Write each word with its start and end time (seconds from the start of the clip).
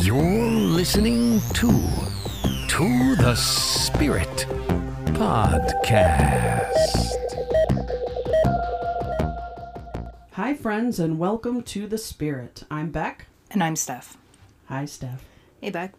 You're 0.00 0.22
listening 0.22 1.40
to 1.54 1.70
To 2.68 3.16
the 3.16 3.34
Spirit 3.34 4.46
Podcast. 5.14 6.72
Hi, 10.32 10.54
friends, 10.54 11.00
and 11.00 11.18
welcome 11.18 11.62
to 11.62 11.88
The 11.88 11.98
Spirit. 11.98 12.62
I'm 12.70 12.90
Beck. 12.92 13.26
And 13.50 13.62
I'm 13.62 13.74
Steph. 13.74 14.16
Hi, 14.66 14.84
Steph. 14.84 15.24
Hey, 15.60 15.70
Beck. 15.70 15.94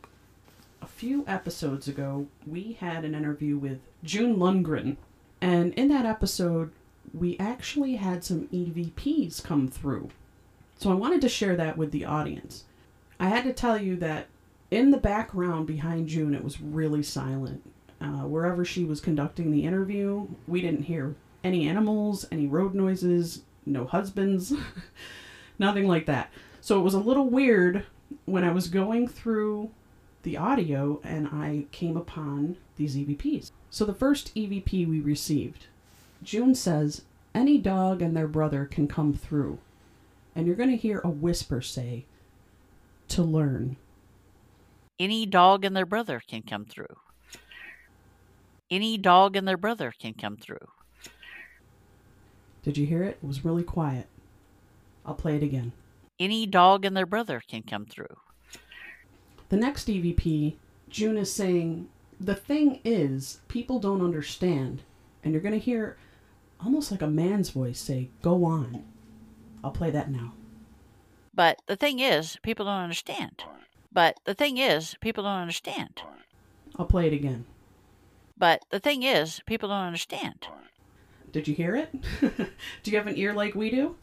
A 0.81 0.87
few 0.87 1.25
episodes 1.27 1.89
ago, 1.89 2.27
we 2.47 2.77
had 2.79 3.03
an 3.03 3.13
interview 3.13 3.57
with 3.57 3.81
June 4.03 4.37
Lundgren, 4.37 4.95
and 5.41 5.73
in 5.73 5.89
that 5.89 6.05
episode, 6.05 6.71
we 7.13 7.37
actually 7.37 7.97
had 7.97 8.23
some 8.23 8.47
EVPs 8.47 9.43
come 9.43 9.67
through. 9.67 10.09
So 10.77 10.89
I 10.89 10.95
wanted 10.95 11.19
to 11.21 11.29
share 11.29 11.57
that 11.57 11.77
with 11.77 11.91
the 11.91 12.05
audience. 12.05 12.63
I 13.19 13.27
had 13.29 13.43
to 13.43 13.53
tell 13.53 13.77
you 13.77 13.95
that 13.97 14.27
in 14.71 14.91
the 14.91 14.97
background 14.97 15.67
behind 15.67 16.07
June, 16.07 16.33
it 16.33 16.43
was 16.43 16.61
really 16.61 17.03
silent. 17.03 17.61
Uh, 17.99 18.25
wherever 18.25 18.63
she 18.63 18.85
was 18.85 19.01
conducting 19.01 19.51
the 19.51 19.65
interview, 19.65 20.27
we 20.47 20.61
didn't 20.61 20.83
hear 20.83 21.15
any 21.43 21.67
animals, 21.67 22.25
any 22.31 22.47
road 22.47 22.73
noises, 22.73 23.41
no 23.65 23.85
husbands, 23.85 24.53
nothing 25.59 25.87
like 25.87 26.05
that. 26.05 26.31
So 26.61 26.79
it 26.79 26.83
was 26.83 26.93
a 26.93 26.99
little 26.99 27.29
weird 27.29 27.85
when 28.25 28.43
I 28.43 28.51
was 28.51 28.67
going 28.67 29.07
through 29.07 29.71
the 30.23 30.37
audio 30.37 31.01
and 31.03 31.27
I 31.27 31.65
came 31.71 31.97
upon 31.97 32.57
these 32.75 32.95
EVPs. 32.95 33.51
So 33.69 33.85
the 33.85 33.93
first 33.93 34.33
EVP 34.35 34.87
we 34.87 34.99
received, 34.99 35.67
June 36.23 36.55
says, 36.55 37.03
any 37.33 37.57
dog 37.57 38.01
and 38.01 38.15
their 38.15 38.27
brother 38.27 38.65
can 38.65 38.87
come 38.87 39.13
through. 39.13 39.59
And 40.35 40.47
you're 40.47 40.55
going 40.55 40.69
to 40.71 40.77
hear 40.77 41.01
a 41.03 41.09
whisper 41.09 41.61
say, 41.61 42.05
to 43.09 43.23
learn. 43.23 43.77
Any 44.99 45.25
dog 45.25 45.63
and 45.63 45.75
their 45.75 45.85
brother 45.85 46.21
can 46.27 46.41
come 46.41 46.65
through. 46.65 46.97
Any 48.71 48.97
dog 48.97 49.35
and 49.35 49.47
their 49.47 49.57
brother 49.57 49.93
can 49.97 50.13
come 50.13 50.37
through. 50.37 50.67
Did 52.63 52.77
you 52.77 52.85
hear 52.85 53.03
it? 53.03 53.17
It 53.21 53.27
was 53.27 53.45
really 53.45 53.63
quiet. 53.63 54.07
I'll 55.05 55.15
play 55.15 55.35
it 55.35 55.43
again. 55.43 55.71
Any 56.19 56.45
dog 56.45 56.85
and 56.85 56.95
their 56.95 57.05
brother 57.05 57.41
can 57.47 57.63
come 57.63 57.85
through. 57.85 58.17
The 59.47 59.57
next 59.57 59.87
EVP, 59.87 60.55
June 60.89 61.17
is 61.17 61.33
saying, 61.33 61.87
the 62.19 62.35
thing 62.35 62.81
is, 62.83 63.39
people 63.47 63.79
don't 63.79 64.03
understand. 64.03 64.83
And 65.23 65.33
you're 65.33 65.41
going 65.41 65.53
to 65.53 65.59
hear 65.59 65.97
almost 66.63 66.91
like 66.91 67.01
a 67.01 67.07
man's 67.07 67.49
voice 67.49 67.79
say, 67.79 68.09
go 68.21 68.43
on. 68.43 68.83
I'll 69.63 69.71
play 69.71 69.89
that 69.91 70.11
now. 70.11 70.33
But 71.39 71.61
the 71.67 71.77
thing 71.77 71.99
is, 71.99 72.35
people 72.43 72.65
don't 72.65 72.83
understand. 72.83 73.45
But 73.93 74.19
the 74.25 74.33
thing 74.33 74.57
is, 74.57 74.97
people 74.99 75.23
don't 75.23 75.39
understand. 75.39 76.01
I'll 76.77 76.85
play 76.85 77.07
it 77.07 77.13
again. 77.13 77.45
But 78.37 78.65
the 78.71 78.79
thing 78.81 79.03
is, 79.03 79.39
people 79.45 79.69
don't 79.69 79.85
understand. 79.85 80.47
Did 81.31 81.47
you 81.47 81.55
hear 81.55 81.77
it? 81.77 81.95
do 82.83 82.91
you 82.91 82.97
have 82.97 83.07
an 83.07 83.17
ear 83.17 83.31
like 83.31 83.55
we 83.55 83.69
do? 83.69 83.95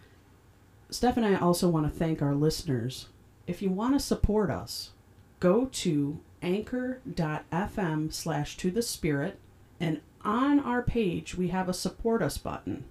Steph 0.89 1.19
and 1.19 1.27
I 1.27 1.34
also 1.34 1.69
want 1.69 1.84
to 1.84 1.98
thank 1.98 2.23
our 2.23 2.34
listeners. 2.34 3.09
If 3.47 3.61
you 3.61 3.69
want 3.69 3.92
to 3.92 4.01
support 4.01 4.51
us, 4.51 4.92
go 5.39 5.67
to 5.67 6.20
anchor.fm 6.41 8.14
slash 8.14 8.57
to 8.57 8.70
the 8.70 8.81
spirit 8.81 9.39
and 9.79 10.01
on 10.25 10.59
our 10.59 10.81
page 10.81 11.34
we 11.34 11.48
have 11.48 11.69
a 11.69 11.75
support 11.75 12.23
us 12.23 12.39
button. 12.39 12.87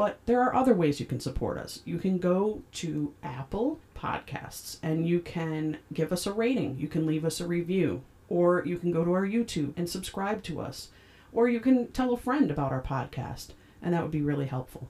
But 0.00 0.18
there 0.24 0.40
are 0.40 0.54
other 0.54 0.72
ways 0.72 0.98
you 0.98 1.04
can 1.04 1.20
support 1.20 1.58
us. 1.58 1.82
You 1.84 1.98
can 1.98 2.16
go 2.16 2.62
to 2.72 3.12
Apple 3.22 3.80
Podcasts 3.94 4.78
and 4.82 5.06
you 5.06 5.20
can 5.20 5.76
give 5.92 6.10
us 6.10 6.26
a 6.26 6.32
rating. 6.32 6.78
You 6.78 6.88
can 6.88 7.04
leave 7.04 7.22
us 7.22 7.38
a 7.38 7.46
review. 7.46 8.00
Or 8.30 8.62
you 8.64 8.78
can 8.78 8.92
go 8.92 9.04
to 9.04 9.12
our 9.12 9.26
YouTube 9.26 9.74
and 9.76 9.90
subscribe 9.90 10.42
to 10.44 10.58
us. 10.58 10.88
Or 11.34 11.50
you 11.50 11.60
can 11.60 11.88
tell 11.88 12.14
a 12.14 12.16
friend 12.16 12.50
about 12.50 12.72
our 12.72 12.80
podcast, 12.80 13.48
and 13.82 13.92
that 13.92 14.00
would 14.00 14.10
be 14.10 14.22
really 14.22 14.46
helpful. 14.46 14.88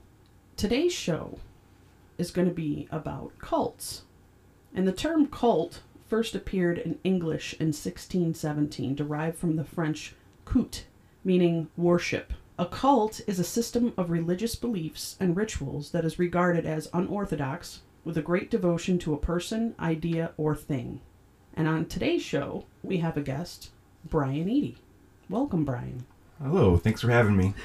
Today's 0.55 0.93
show 0.93 1.39
is 2.17 2.31
going 2.31 2.47
to 2.47 2.53
be 2.53 2.87
about 2.89 3.37
cults. 3.37 4.03
And 4.73 4.87
the 4.87 4.93
term 4.93 5.27
cult 5.27 5.81
first 6.07 6.35
appeared 6.35 6.77
in 6.77 6.99
English 7.03 7.51
in 7.55 7.73
1617, 7.73 8.95
derived 8.95 9.37
from 9.37 9.57
the 9.57 9.65
French 9.65 10.15
culte, 10.45 10.83
meaning 11.25 11.67
worship. 11.75 12.31
A 12.61 12.67
cult 12.67 13.21
is 13.25 13.39
a 13.39 13.43
system 13.43 13.91
of 13.97 14.11
religious 14.11 14.53
beliefs 14.53 15.17
and 15.19 15.35
rituals 15.35 15.89
that 15.93 16.05
is 16.05 16.19
regarded 16.19 16.63
as 16.63 16.91
unorthodox, 16.93 17.81
with 18.05 18.19
a 18.19 18.21
great 18.21 18.51
devotion 18.51 18.99
to 18.99 19.15
a 19.15 19.17
person, 19.17 19.73
idea, 19.79 20.33
or 20.37 20.55
thing. 20.55 21.01
And 21.55 21.67
on 21.67 21.87
today's 21.87 22.21
show, 22.21 22.65
we 22.83 22.97
have 22.97 23.17
a 23.17 23.21
guest, 23.21 23.71
Brian 24.07 24.47
Eady. 24.47 24.77
Welcome, 25.27 25.65
Brian. 25.65 26.05
Hello, 26.39 26.77
thanks 26.77 27.01
for 27.01 27.09
having 27.09 27.35
me. 27.35 27.55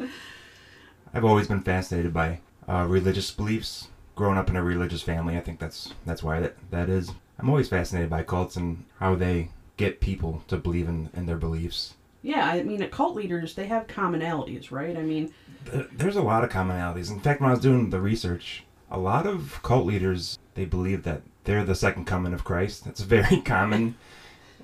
I've 1.14 1.24
always 1.24 1.46
been 1.46 1.62
fascinated 1.62 2.12
by 2.12 2.40
uh, 2.68 2.86
religious 2.88 3.30
beliefs. 3.30 3.86
Growing 4.16 4.38
up 4.38 4.50
in 4.50 4.56
a 4.56 4.64
religious 4.64 5.02
family, 5.02 5.36
I 5.36 5.40
think 5.40 5.60
that's 5.60 5.94
that's 6.04 6.24
why 6.24 6.40
that 6.40 6.56
that 6.72 6.88
is. 6.88 7.12
I'm 7.38 7.48
always 7.48 7.68
fascinated 7.68 8.10
by 8.10 8.24
cults 8.24 8.56
and 8.56 8.86
how 8.98 9.14
they 9.14 9.50
get 9.76 10.00
people 10.00 10.42
to 10.48 10.56
believe 10.56 10.88
in, 10.88 11.10
in 11.14 11.26
their 11.26 11.38
beliefs. 11.38 11.94
Yeah, 12.22 12.46
I 12.46 12.62
mean, 12.62 12.86
cult 12.90 13.14
leaders, 13.14 13.54
they 13.54 13.66
have 13.66 13.86
commonalities, 13.86 14.70
right? 14.70 14.96
I 14.96 15.02
mean, 15.02 15.32
there's 15.92 16.16
a 16.16 16.22
lot 16.22 16.44
of 16.44 16.50
commonalities. 16.50 17.10
In 17.10 17.20
fact, 17.20 17.40
when 17.40 17.48
I 17.48 17.52
was 17.52 17.62
doing 17.62 17.90
the 17.90 18.00
research, 18.00 18.64
a 18.90 18.98
lot 18.98 19.26
of 19.26 19.60
cult 19.62 19.86
leaders, 19.86 20.38
they 20.54 20.64
believe 20.64 21.02
that 21.04 21.22
they're 21.44 21.64
the 21.64 21.74
second 21.74 22.04
coming 22.04 22.32
of 22.32 22.44
Christ. 22.44 22.84
That's 22.84 23.00
very 23.00 23.40
common 23.44 23.96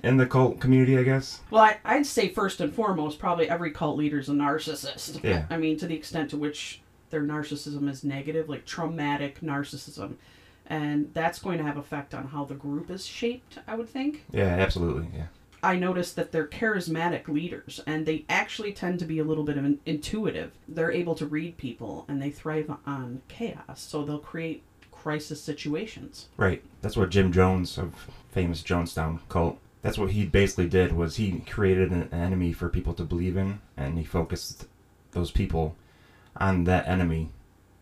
in 0.03 0.17
the 0.17 0.25
cult 0.25 0.59
community, 0.59 0.97
I 0.97 1.03
guess. 1.03 1.41
Well, 1.49 1.63
I, 1.63 1.77
I'd 1.83 2.05
say 2.05 2.29
first 2.29 2.61
and 2.61 2.73
foremost, 2.73 3.19
probably 3.19 3.49
every 3.49 3.71
cult 3.71 3.97
leader 3.97 4.19
is 4.19 4.29
a 4.29 4.33
narcissist. 4.33 5.23
Yeah. 5.23 5.45
I 5.49 5.57
mean, 5.57 5.77
to 5.77 5.87
the 5.87 5.95
extent 5.95 6.29
to 6.31 6.37
which 6.37 6.81
their 7.09 7.21
narcissism 7.21 7.89
is 7.89 8.03
negative, 8.03 8.49
like 8.49 8.65
traumatic 8.65 9.41
narcissism. 9.41 10.15
And 10.67 11.13
that's 11.13 11.39
going 11.39 11.57
to 11.59 11.63
have 11.63 11.77
effect 11.77 12.13
on 12.13 12.27
how 12.27 12.43
the 12.43 12.53
group 12.53 12.91
is 12.91 13.05
shaped, 13.05 13.57
I 13.67 13.75
would 13.75 13.87
think. 13.87 14.25
Yeah, 14.31 14.43
absolutely. 14.43 15.07
Yeah. 15.15 15.27
I 15.63 15.75
noticed 15.75 16.15
that 16.15 16.31
they're 16.31 16.47
charismatic 16.47 17.27
leaders 17.27 17.81
and 17.87 18.05
they 18.05 18.25
actually 18.29 18.73
tend 18.73 18.99
to 18.99 19.05
be 19.05 19.19
a 19.19 19.23
little 19.23 19.43
bit 19.43 19.57
of 19.57 19.65
an 19.65 19.79
intuitive. 19.85 20.51
They're 20.67 20.91
able 20.91 21.15
to 21.15 21.25
read 21.25 21.57
people 21.57 22.05
and 22.07 22.21
they 22.21 22.29
thrive 22.29 22.71
on 22.85 23.21
chaos, 23.27 23.81
so 23.81 24.03
they'll 24.03 24.19
create 24.19 24.63
crisis 24.91 25.41
situations. 25.41 26.27
Right. 26.37 26.63
That's 26.81 26.97
what 26.97 27.09
Jim 27.09 27.31
Jones 27.31 27.77
of 27.77 27.93
famous 28.31 28.61
Jonestown 28.61 29.19
cult. 29.29 29.57
That's 29.81 29.97
what 29.97 30.11
he 30.11 30.25
basically 30.25 30.67
did 30.67 30.91
was 30.91 31.15
he 31.15 31.39
created 31.39 31.91
an 31.91 32.09
enemy 32.11 32.51
for 32.51 32.69
people 32.69 32.93
to 32.93 33.03
believe 33.03 33.37
in 33.37 33.59
and 33.75 33.97
he 33.97 34.03
focused 34.03 34.67
those 35.11 35.31
people 35.31 35.75
on 36.35 36.65
that 36.65 36.87
enemy, 36.87 37.29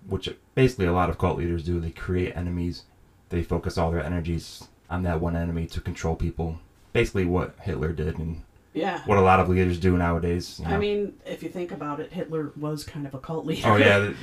which 0.08 0.30
basically 0.54 0.86
a 0.86 0.94
lot 0.94 1.10
of 1.10 1.18
cult 1.18 1.38
leaders 1.38 1.64
do. 1.64 1.80
They 1.80 1.92
create 1.92 2.36
enemies. 2.36 2.84
They 3.30 3.44
focus 3.44 3.78
all 3.78 3.92
their 3.92 4.04
energies 4.04 4.68
on 4.90 5.04
that 5.04 5.20
one 5.20 5.36
enemy 5.36 5.66
to 5.68 5.82
control 5.82 6.16
people 6.16 6.60
basically 6.96 7.26
what 7.26 7.54
Hitler 7.62 7.92
did 7.92 8.18
and 8.20 8.42
yeah. 8.74 9.02
what 9.06 9.18
a 9.18 9.22
lot 9.22 9.42
of 9.42 9.50
leaders 9.50 9.78
do 9.78 9.98
nowadays. 9.98 10.60
You 10.60 10.70
know? 10.70 10.76
I 10.76 10.78
mean, 10.78 11.14
if 11.26 11.44
you 11.44 11.50
think 11.50 11.72
about 11.72 12.00
it, 12.00 12.14
Hitler 12.14 12.54
was 12.56 12.86
kind 12.86 13.06
of 13.06 13.14
a 13.14 13.20
cult 13.20 13.46
leader. 13.46 13.68
Oh 13.68 13.76
yeah, 13.76 14.14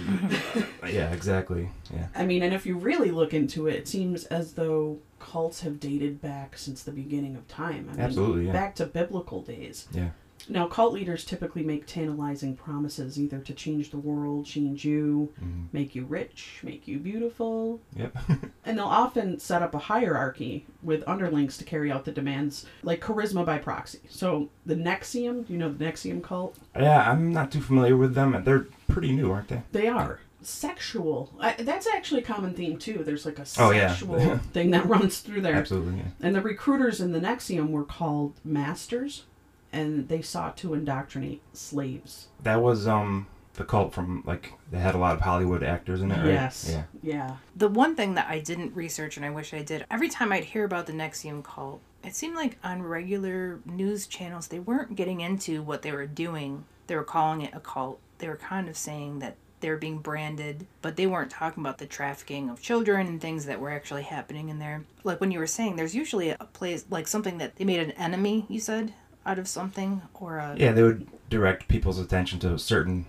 yeah, 0.88 1.12
exactly. 1.12 1.68
Yeah. 1.92 2.06
I 2.14 2.24
mean, 2.24 2.42
and 2.42 2.54
if 2.54 2.64
you 2.64 2.78
really 2.78 3.10
look 3.10 3.34
into 3.34 3.66
it, 3.66 3.74
it 3.74 3.88
seems 3.88 4.24
as 4.24 4.54
though 4.54 5.00
cults 5.20 5.60
have 5.60 5.80
dated 5.80 6.22
back 6.22 6.56
since 6.56 6.82
the 6.82 6.92
beginning 6.92 7.36
of 7.36 7.46
time. 7.46 7.88
I 7.90 7.92
mean, 7.92 8.00
Absolutely, 8.00 8.46
yeah. 8.46 8.52
Back 8.52 8.74
to 8.76 8.86
biblical 8.86 9.42
days. 9.42 9.86
Yeah. 9.92 10.08
Now, 10.48 10.66
cult 10.66 10.92
leaders 10.92 11.24
typically 11.24 11.62
make 11.62 11.86
tantalizing 11.86 12.56
promises 12.56 13.18
either 13.20 13.38
to 13.40 13.54
change 13.54 13.90
the 13.90 13.98
world, 13.98 14.46
change 14.46 14.84
you, 14.84 15.32
mm-hmm. 15.40 15.64
make 15.72 15.94
you 15.94 16.04
rich, 16.04 16.60
make 16.62 16.86
you 16.88 16.98
beautiful. 16.98 17.80
Yep. 17.96 18.16
and 18.64 18.78
they'll 18.78 18.86
often 18.86 19.38
set 19.38 19.62
up 19.62 19.74
a 19.74 19.78
hierarchy 19.78 20.66
with 20.82 21.06
underlings 21.06 21.56
to 21.58 21.64
carry 21.64 21.90
out 21.90 22.04
the 22.04 22.12
demands, 22.12 22.66
like 22.82 23.00
charisma 23.00 23.44
by 23.44 23.58
proxy. 23.58 24.00
So, 24.08 24.50
the 24.66 24.74
NXIVM, 24.74 25.48
you 25.48 25.58
know 25.58 25.72
the 25.72 25.84
NXIVM 25.84 26.22
cult? 26.22 26.56
Yeah, 26.76 27.10
I'm 27.10 27.32
not 27.32 27.50
too 27.50 27.60
familiar 27.60 27.96
with 27.96 28.14
them. 28.14 28.40
They're 28.44 28.66
pretty 28.88 29.12
new, 29.12 29.30
aren't 29.30 29.48
they? 29.48 29.62
They 29.72 29.88
are. 29.88 30.20
Sexual. 30.42 31.32
I, 31.40 31.52
that's 31.52 31.86
actually 31.86 32.22
a 32.22 32.24
common 32.24 32.54
theme, 32.54 32.76
too. 32.76 33.04
There's 33.04 33.24
like 33.24 33.38
a 33.38 33.42
oh, 33.42 33.72
sexual 33.72 34.18
yeah. 34.18 34.38
thing 34.52 34.72
that 34.72 34.86
runs 34.86 35.20
through 35.20 35.42
there. 35.42 35.54
Absolutely, 35.54 35.98
yeah. 35.98 36.08
And 36.20 36.34
the 36.34 36.40
recruiters 36.40 37.00
in 37.00 37.12
the 37.12 37.20
NXIVM 37.20 37.70
were 37.70 37.84
called 37.84 38.34
masters 38.44 39.24
and 39.72 40.08
they 40.08 40.22
sought 40.22 40.56
to 40.58 40.74
indoctrinate 40.74 41.42
slaves. 41.52 42.28
That 42.42 42.62
was 42.62 42.86
um 42.86 43.26
the 43.54 43.64
cult 43.64 43.92
from 43.92 44.22
like 44.26 44.52
they 44.70 44.78
had 44.78 44.94
a 44.94 44.98
lot 44.98 45.14
of 45.14 45.20
Hollywood 45.20 45.62
actors 45.62 46.00
in 46.00 46.10
it, 46.10 46.18
right? 46.18 46.26
Yes. 46.32 46.68
Yeah. 46.70 46.84
Yeah. 47.02 47.36
The 47.56 47.68
one 47.68 47.94
thing 47.94 48.14
that 48.14 48.28
I 48.28 48.40
didn't 48.40 48.74
research 48.74 49.16
and 49.16 49.26
I 49.26 49.30
wish 49.30 49.52
I 49.52 49.62
did, 49.62 49.84
every 49.90 50.08
time 50.08 50.32
I'd 50.32 50.44
hear 50.44 50.64
about 50.64 50.86
the 50.86 50.92
NXIVM 50.92 51.44
cult, 51.44 51.80
it 52.02 52.14
seemed 52.14 52.34
like 52.34 52.58
on 52.64 52.82
regular 52.82 53.60
news 53.64 54.06
channels 54.06 54.48
they 54.48 54.58
weren't 54.58 54.96
getting 54.96 55.20
into 55.20 55.62
what 55.62 55.82
they 55.82 55.92
were 55.92 56.06
doing. 56.06 56.64
They 56.86 56.96
were 56.96 57.04
calling 57.04 57.42
it 57.42 57.54
a 57.54 57.60
cult. 57.60 58.00
They 58.18 58.28
were 58.28 58.36
kind 58.36 58.68
of 58.68 58.76
saying 58.76 59.18
that 59.20 59.36
they 59.60 59.70
were 59.70 59.76
being 59.76 59.98
branded, 59.98 60.66
but 60.80 60.96
they 60.96 61.06
weren't 61.06 61.30
talking 61.30 61.62
about 61.62 61.78
the 61.78 61.86
trafficking 61.86 62.50
of 62.50 62.60
children 62.60 63.06
and 63.06 63.20
things 63.20 63.46
that 63.46 63.60
were 63.60 63.70
actually 63.70 64.02
happening 64.02 64.48
in 64.48 64.58
there. 64.58 64.84
Like 65.04 65.20
when 65.20 65.30
you 65.30 65.38
were 65.38 65.46
saying, 65.46 65.76
there's 65.76 65.94
usually 65.94 66.30
a 66.30 66.48
place 66.52 66.84
like 66.90 67.06
something 67.06 67.38
that 67.38 67.56
they 67.56 67.64
made 67.64 67.78
an 67.80 67.92
enemy. 67.92 68.44
You 68.48 68.58
said 68.58 68.92
out 69.26 69.38
of 69.38 69.48
something 69.48 70.02
or 70.14 70.38
a. 70.38 70.54
Yeah, 70.56 70.72
they 70.72 70.82
would 70.82 71.06
direct 71.28 71.68
people's 71.68 71.98
attention 71.98 72.38
to 72.40 72.54
a 72.54 72.58
certain 72.58 73.06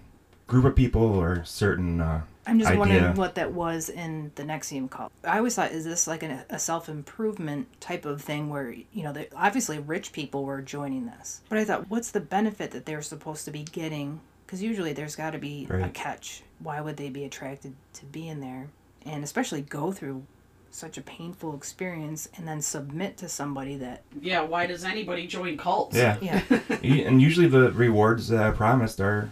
group 0.47 0.65
of 0.65 0.75
people 0.75 1.03
or 1.03 1.43
certain. 1.45 2.01
Uh, 2.01 2.21
I'm 2.45 2.59
just 2.59 2.69
idea. 2.69 2.79
wondering 2.79 3.15
what 3.15 3.35
that 3.35 3.53
was 3.53 3.89
in 3.89 4.31
the 4.35 4.43
NXIVM 4.43 4.89
cult. 4.89 5.11
I 5.23 5.37
always 5.37 5.55
thought, 5.55 5.71
is 5.71 5.85
this 5.85 6.07
like 6.07 6.23
an, 6.23 6.41
a 6.49 6.59
self 6.59 6.89
improvement 6.89 7.67
type 7.79 8.05
of 8.05 8.21
thing 8.21 8.49
where, 8.49 8.71
you 8.71 9.03
know, 9.03 9.13
they, 9.13 9.29
obviously 9.35 9.79
rich 9.79 10.11
people 10.11 10.43
were 10.43 10.61
joining 10.61 11.05
this. 11.05 11.41
But 11.49 11.57
I 11.57 11.65
thought, 11.65 11.89
what's 11.89 12.11
the 12.11 12.19
benefit 12.19 12.71
that 12.71 12.85
they're 12.85 13.01
supposed 13.01 13.45
to 13.45 13.51
be 13.51 13.63
getting? 13.63 14.19
Because 14.45 14.61
usually 14.61 14.93
there's 14.93 15.15
got 15.15 15.31
to 15.31 15.39
be 15.39 15.67
a 15.69 15.89
catch. 15.89 16.43
Why 16.59 16.81
would 16.81 16.97
they 16.97 17.09
be 17.09 17.23
attracted 17.23 17.75
to 17.93 18.05
be 18.05 18.27
in 18.27 18.41
there? 18.41 18.67
And 19.05 19.23
especially 19.23 19.61
go 19.61 19.91
through 19.91 20.25
such 20.73 20.97
a 20.97 21.01
painful 21.01 21.55
experience 21.55 22.27
and 22.35 22.47
then 22.47 22.61
submit 22.61 23.15
to 23.17 23.29
somebody 23.29 23.75
that, 23.77 24.01
Yeah, 24.19 24.41
why 24.41 24.65
does 24.65 24.83
anybody 24.83 25.27
join 25.27 25.55
cults? 25.57 25.95
yeah. 25.95 26.17
yeah. 26.21 26.41
And 26.83 27.21
usually 27.21 27.47
the 27.47 27.71
rewards 27.71 28.27
that 28.29 28.41
are 28.41 28.51
promised 28.51 28.99
are 28.99 29.29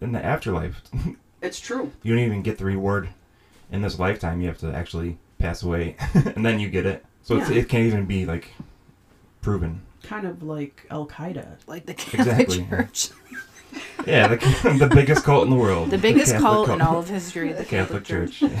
in 0.00 0.12
the 0.12 0.24
afterlife. 0.24 0.82
It's 1.40 1.60
true. 1.60 1.92
you 2.02 2.16
don't 2.16 2.24
even 2.24 2.42
get 2.42 2.58
the 2.58 2.64
reward 2.64 3.10
in 3.70 3.80
this 3.82 3.96
lifetime. 4.00 4.40
You 4.40 4.48
have 4.48 4.58
to 4.58 4.72
actually 4.74 5.18
pass 5.38 5.62
away, 5.62 5.94
and 6.34 6.44
then 6.44 6.58
you 6.58 6.68
get 6.68 6.84
it. 6.84 7.04
So 7.22 7.36
it's, 7.36 7.48
Yeah. 7.48 7.58
it 7.58 7.68
can't 7.68 7.84
even 7.84 8.06
be 8.06 8.26
like 8.26 8.50
proven. 9.40 9.82
Kind 10.02 10.26
of 10.26 10.42
like 10.42 10.84
Al 10.90 11.06
Qaeda. 11.06 11.58
like 11.68 11.86
the 11.86 11.94
Catholic 11.94 12.20
Exactly. 12.48 12.66
Church. 12.68 13.10
Yeah, 14.06 14.28
the, 14.28 14.76
the 14.78 14.90
biggest 14.94 15.24
cult 15.24 15.44
in 15.44 15.50
the 15.50 15.56
world. 15.56 15.90
The 15.90 15.98
biggest 15.98 16.32
Catholic 16.32 16.42
cult 16.42 16.68
in 16.70 16.80
all 16.80 16.98
of 16.98 17.08
history, 17.08 17.52
the 17.52 17.64
Catholic 17.64 18.04
Church. 18.04 18.42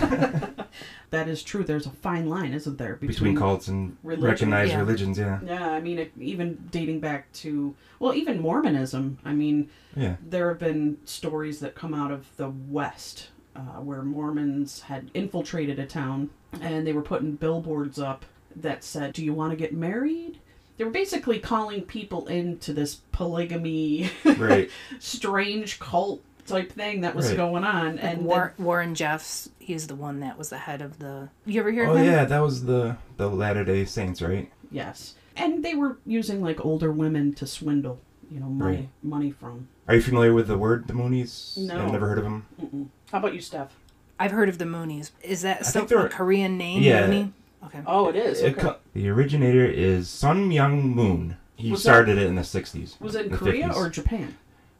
That 1.10 1.28
is 1.28 1.42
true. 1.42 1.64
There's 1.64 1.86
a 1.86 1.90
fine 1.90 2.28
line, 2.28 2.52
isn't 2.52 2.76
there, 2.76 2.96
Between 2.96 3.34
cults 3.34 3.68
and 3.68 3.96
religion, 4.02 4.26
recognized 4.28 4.72
yeah. 4.72 4.78
religions, 4.78 5.18
yeah. 5.18 5.40
Yeah, 5.42 5.70
I 5.70 5.80
mean, 5.80 5.98
it, 5.98 6.12
even 6.20 6.68
dating 6.70 7.00
back 7.00 7.32
to 7.34 7.74
well, 7.98 8.14
even 8.14 8.40
Mormonism. 8.40 9.18
I 9.24 9.32
mean, 9.32 9.70
Yeah. 9.96 10.16
there 10.22 10.50
have 10.50 10.58
been 10.58 10.98
stories 11.06 11.60
that 11.60 11.74
come 11.74 11.94
out 11.94 12.10
of 12.10 12.26
the 12.36 12.50
West 12.50 13.28
uh, 13.56 13.80
where 13.80 14.02
Mormons 14.02 14.82
had 14.82 15.10
infiltrated 15.14 15.78
a 15.78 15.86
town 15.86 16.28
and 16.60 16.86
they 16.86 16.92
were 16.92 17.02
putting 17.02 17.32
billboards 17.36 17.98
up 17.98 18.26
that 18.54 18.84
said, 18.84 19.14
"Do 19.14 19.24
you 19.24 19.32
want 19.32 19.52
to 19.52 19.56
get 19.56 19.72
married?" 19.72 20.40
They 20.78 20.84
were 20.84 20.90
basically 20.90 21.38
calling 21.40 21.82
people 21.82 22.26
into 22.28 22.72
this 22.72 23.00
polygamy, 23.12 24.10
Right. 24.24 24.70
strange 25.00 25.78
cult 25.80 26.22
type 26.46 26.72
thing 26.72 27.02
that 27.02 27.14
was 27.14 27.28
Right. 27.28 27.36
going 27.36 27.64
on, 27.64 27.98
And 27.98 28.00
and 28.00 28.24
War- 28.24 28.54
Warren 28.58 28.94
Jeffs, 28.94 29.50
he's 29.58 29.86
the 29.88 29.94
one 29.94 30.20
that 30.20 30.38
was 30.38 30.48
the 30.50 30.58
head 30.58 30.80
of 30.80 30.98
the. 30.98 31.28
You 31.44 31.60
ever 31.60 31.70
hear 31.70 31.84
Oh 31.86 31.92
of 31.92 31.98
him? 31.98 32.06
yeah, 32.06 32.24
that 32.24 32.38
was 32.38 32.64
the 32.64 32.96
the 33.16 33.28
Latter 33.28 33.64
Day 33.64 33.84
Saints, 33.84 34.22
right? 34.22 34.50
Yes. 34.70 35.14
And 35.36 35.64
they 35.64 35.74
were 35.74 35.98
using 36.06 36.40
like 36.42 36.64
older 36.64 36.90
women 36.90 37.34
to 37.34 37.46
swindle, 37.46 38.00
you 38.30 38.40
know, 38.40 38.46
money 38.46 38.76
Right. 38.76 38.88
money 39.02 39.30
from. 39.30 39.68
Are 39.88 39.94
you 39.96 40.02
familiar 40.02 40.32
with 40.32 40.46
the 40.48 40.56
word 40.58 40.86
the 40.86 40.94
Moonies? 40.94 41.56
No. 41.58 41.78
I've 41.86 41.92
never 41.92 42.08
heard 42.08 42.18
of 42.18 42.24
them. 42.24 42.46
Mm-mm. 42.62 42.86
How 43.12 43.18
about 43.18 43.34
you, 43.34 43.40
Steph? 43.40 43.74
I've 44.20 44.32
heard 44.32 44.48
of 44.48 44.58
the 44.58 44.64
Moonies. 44.64 45.10
Is 45.22 45.42
that 45.42 45.58
I 45.60 45.62
some 45.64 45.86
a 45.92 46.08
Korean 46.08 46.56
name? 46.58 46.82
Yeah. 46.82 47.06
Mooney? 47.06 47.32
Okay. 47.64 47.80
Oh, 47.86 48.08
it 48.08 48.16
is. 48.16 48.40
It 48.40 48.56
co- 48.56 48.76
the 48.94 49.08
originator 49.08 49.64
is 49.66 50.08
Sun 50.08 50.48
Myung 50.50 50.84
Moon. 50.94 51.36
He 51.56 51.70
Was 51.70 51.82
that- 51.82 51.90
started 51.90 52.18
it 52.18 52.26
in 52.26 52.36
the 52.36 52.42
60s. 52.42 53.00
was 53.00 53.14
it 53.14 53.26
in 53.26 53.36
Korea 53.36 53.68
50s. 53.70 53.76
or 53.76 53.90
Japan? 53.90 54.36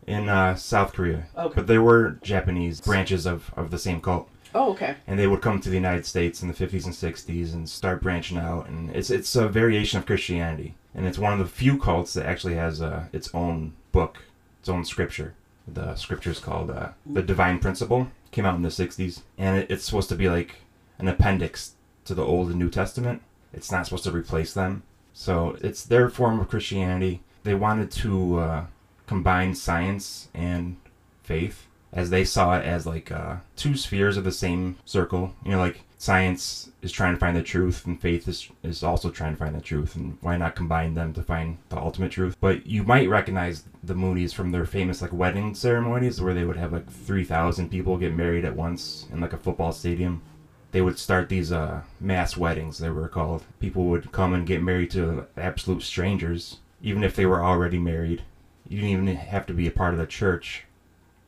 in 0.06 0.28
uh, 0.28 0.54
South 0.54 0.92
Korea? 0.94 1.26
Okay. 1.36 1.52
But 1.56 1.66
there 1.66 1.82
were 1.82 2.18
Japanese 2.22 2.80
branches 2.80 3.26
of, 3.26 3.52
of 3.56 3.70
the 3.70 3.78
same 3.78 4.00
cult, 4.00 4.30
Oh, 4.54 4.70
okay. 4.70 4.94
and 5.06 5.18
they 5.18 5.26
would 5.26 5.42
come 5.42 5.60
to 5.60 5.68
the 5.68 5.74
United 5.74 6.06
States 6.06 6.40
in 6.40 6.48
the 6.48 6.54
50s 6.54 6.86
and 6.86 6.94
60s 6.94 7.52
and 7.52 7.68
start 7.68 8.00
branching 8.00 8.38
out. 8.38 8.68
And 8.68 8.88
it's 8.96 9.10
it's 9.10 9.36
a 9.36 9.48
variation 9.48 9.98
of 9.98 10.06
Christianity, 10.06 10.76
and 10.94 11.06
it's 11.06 11.18
one 11.18 11.34
of 11.34 11.38
the 11.40 11.44
few 11.44 11.76
cults 11.78 12.14
that 12.14 12.24
actually 12.24 12.54
has 12.54 12.80
uh, 12.80 13.04
its 13.12 13.28
own 13.34 13.74
book, 13.92 14.22
its 14.60 14.68
own 14.70 14.84
scripture. 14.84 15.34
The 15.66 15.94
scripture 15.96 16.30
is 16.30 16.38
called 16.38 16.70
uh, 16.70 16.90
the 17.04 17.20
Divine 17.22 17.58
Principle. 17.58 18.08
Came 18.30 18.46
out 18.46 18.54
in 18.56 18.62
the 18.62 18.68
60s, 18.70 19.22
and 19.36 19.58
it, 19.58 19.70
it's 19.70 19.84
supposed 19.84 20.08
to 20.08 20.14
be 20.14 20.30
like 20.30 20.62
an 20.98 21.08
appendix 21.08 21.72
to 22.08 22.14
the 22.14 22.24
Old 22.24 22.48
and 22.48 22.58
New 22.58 22.70
Testament. 22.70 23.22
It's 23.52 23.70
not 23.70 23.86
supposed 23.86 24.04
to 24.04 24.10
replace 24.10 24.52
them. 24.52 24.82
So 25.12 25.56
it's 25.60 25.84
their 25.84 26.08
form 26.08 26.40
of 26.40 26.48
Christianity. 26.48 27.22
They 27.44 27.54
wanted 27.54 27.90
to 27.92 28.38
uh, 28.38 28.64
combine 29.06 29.54
science 29.54 30.28
and 30.34 30.76
faith 31.22 31.66
as 31.92 32.10
they 32.10 32.24
saw 32.24 32.56
it 32.56 32.64
as 32.64 32.86
like 32.86 33.10
uh, 33.10 33.36
two 33.56 33.76
spheres 33.76 34.16
of 34.16 34.24
the 34.24 34.32
same 34.32 34.76
circle. 34.84 35.34
You 35.44 35.52
know, 35.52 35.58
like 35.58 35.82
science 35.96 36.70
is 36.82 36.92
trying 36.92 37.14
to 37.14 37.20
find 37.20 37.36
the 37.36 37.42
truth 37.42 37.86
and 37.86 38.00
faith 38.00 38.28
is, 38.28 38.48
is 38.62 38.82
also 38.82 39.10
trying 39.10 39.32
to 39.32 39.38
find 39.38 39.54
the 39.54 39.60
truth. 39.60 39.96
And 39.96 40.18
why 40.20 40.36
not 40.36 40.54
combine 40.54 40.94
them 40.94 41.12
to 41.14 41.22
find 41.22 41.58
the 41.70 41.78
ultimate 41.78 42.12
truth? 42.12 42.36
But 42.40 42.66
you 42.66 42.84
might 42.84 43.08
recognize 43.08 43.64
the 43.82 43.94
Moonies 43.94 44.34
from 44.34 44.50
their 44.50 44.66
famous 44.66 45.02
like 45.02 45.12
wedding 45.12 45.54
ceremonies 45.54 46.20
where 46.20 46.34
they 46.34 46.44
would 46.44 46.56
have 46.56 46.72
like 46.72 46.90
3,000 46.90 47.70
people 47.70 47.96
get 47.96 48.14
married 48.14 48.44
at 48.44 48.56
once 48.56 49.06
in 49.12 49.20
like 49.20 49.32
a 49.32 49.38
football 49.38 49.72
stadium 49.72 50.22
they 50.72 50.82
would 50.82 50.98
start 50.98 51.28
these 51.28 51.50
uh, 51.50 51.82
mass 52.00 52.36
weddings 52.36 52.78
they 52.78 52.90
were 52.90 53.08
called. 53.08 53.44
People 53.60 53.84
would 53.86 54.12
come 54.12 54.34
and 54.34 54.46
get 54.46 54.62
married 54.62 54.90
to 54.92 55.26
absolute 55.36 55.82
strangers 55.82 56.58
even 56.82 57.02
if 57.02 57.16
they 57.16 57.26
were 57.26 57.42
already 57.42 57.78
married. 57.78 58.22
You 58.68 58.80
didn't 58.80 58.90
even 58.90 59.16
have 59.16 59.46
to 59.46 59.54
be 59.54 59.66
a 59.66 59.72
part 59.72 59.94
of 59.94 59.98
the 59.98 60.06
church. 60.06 60.64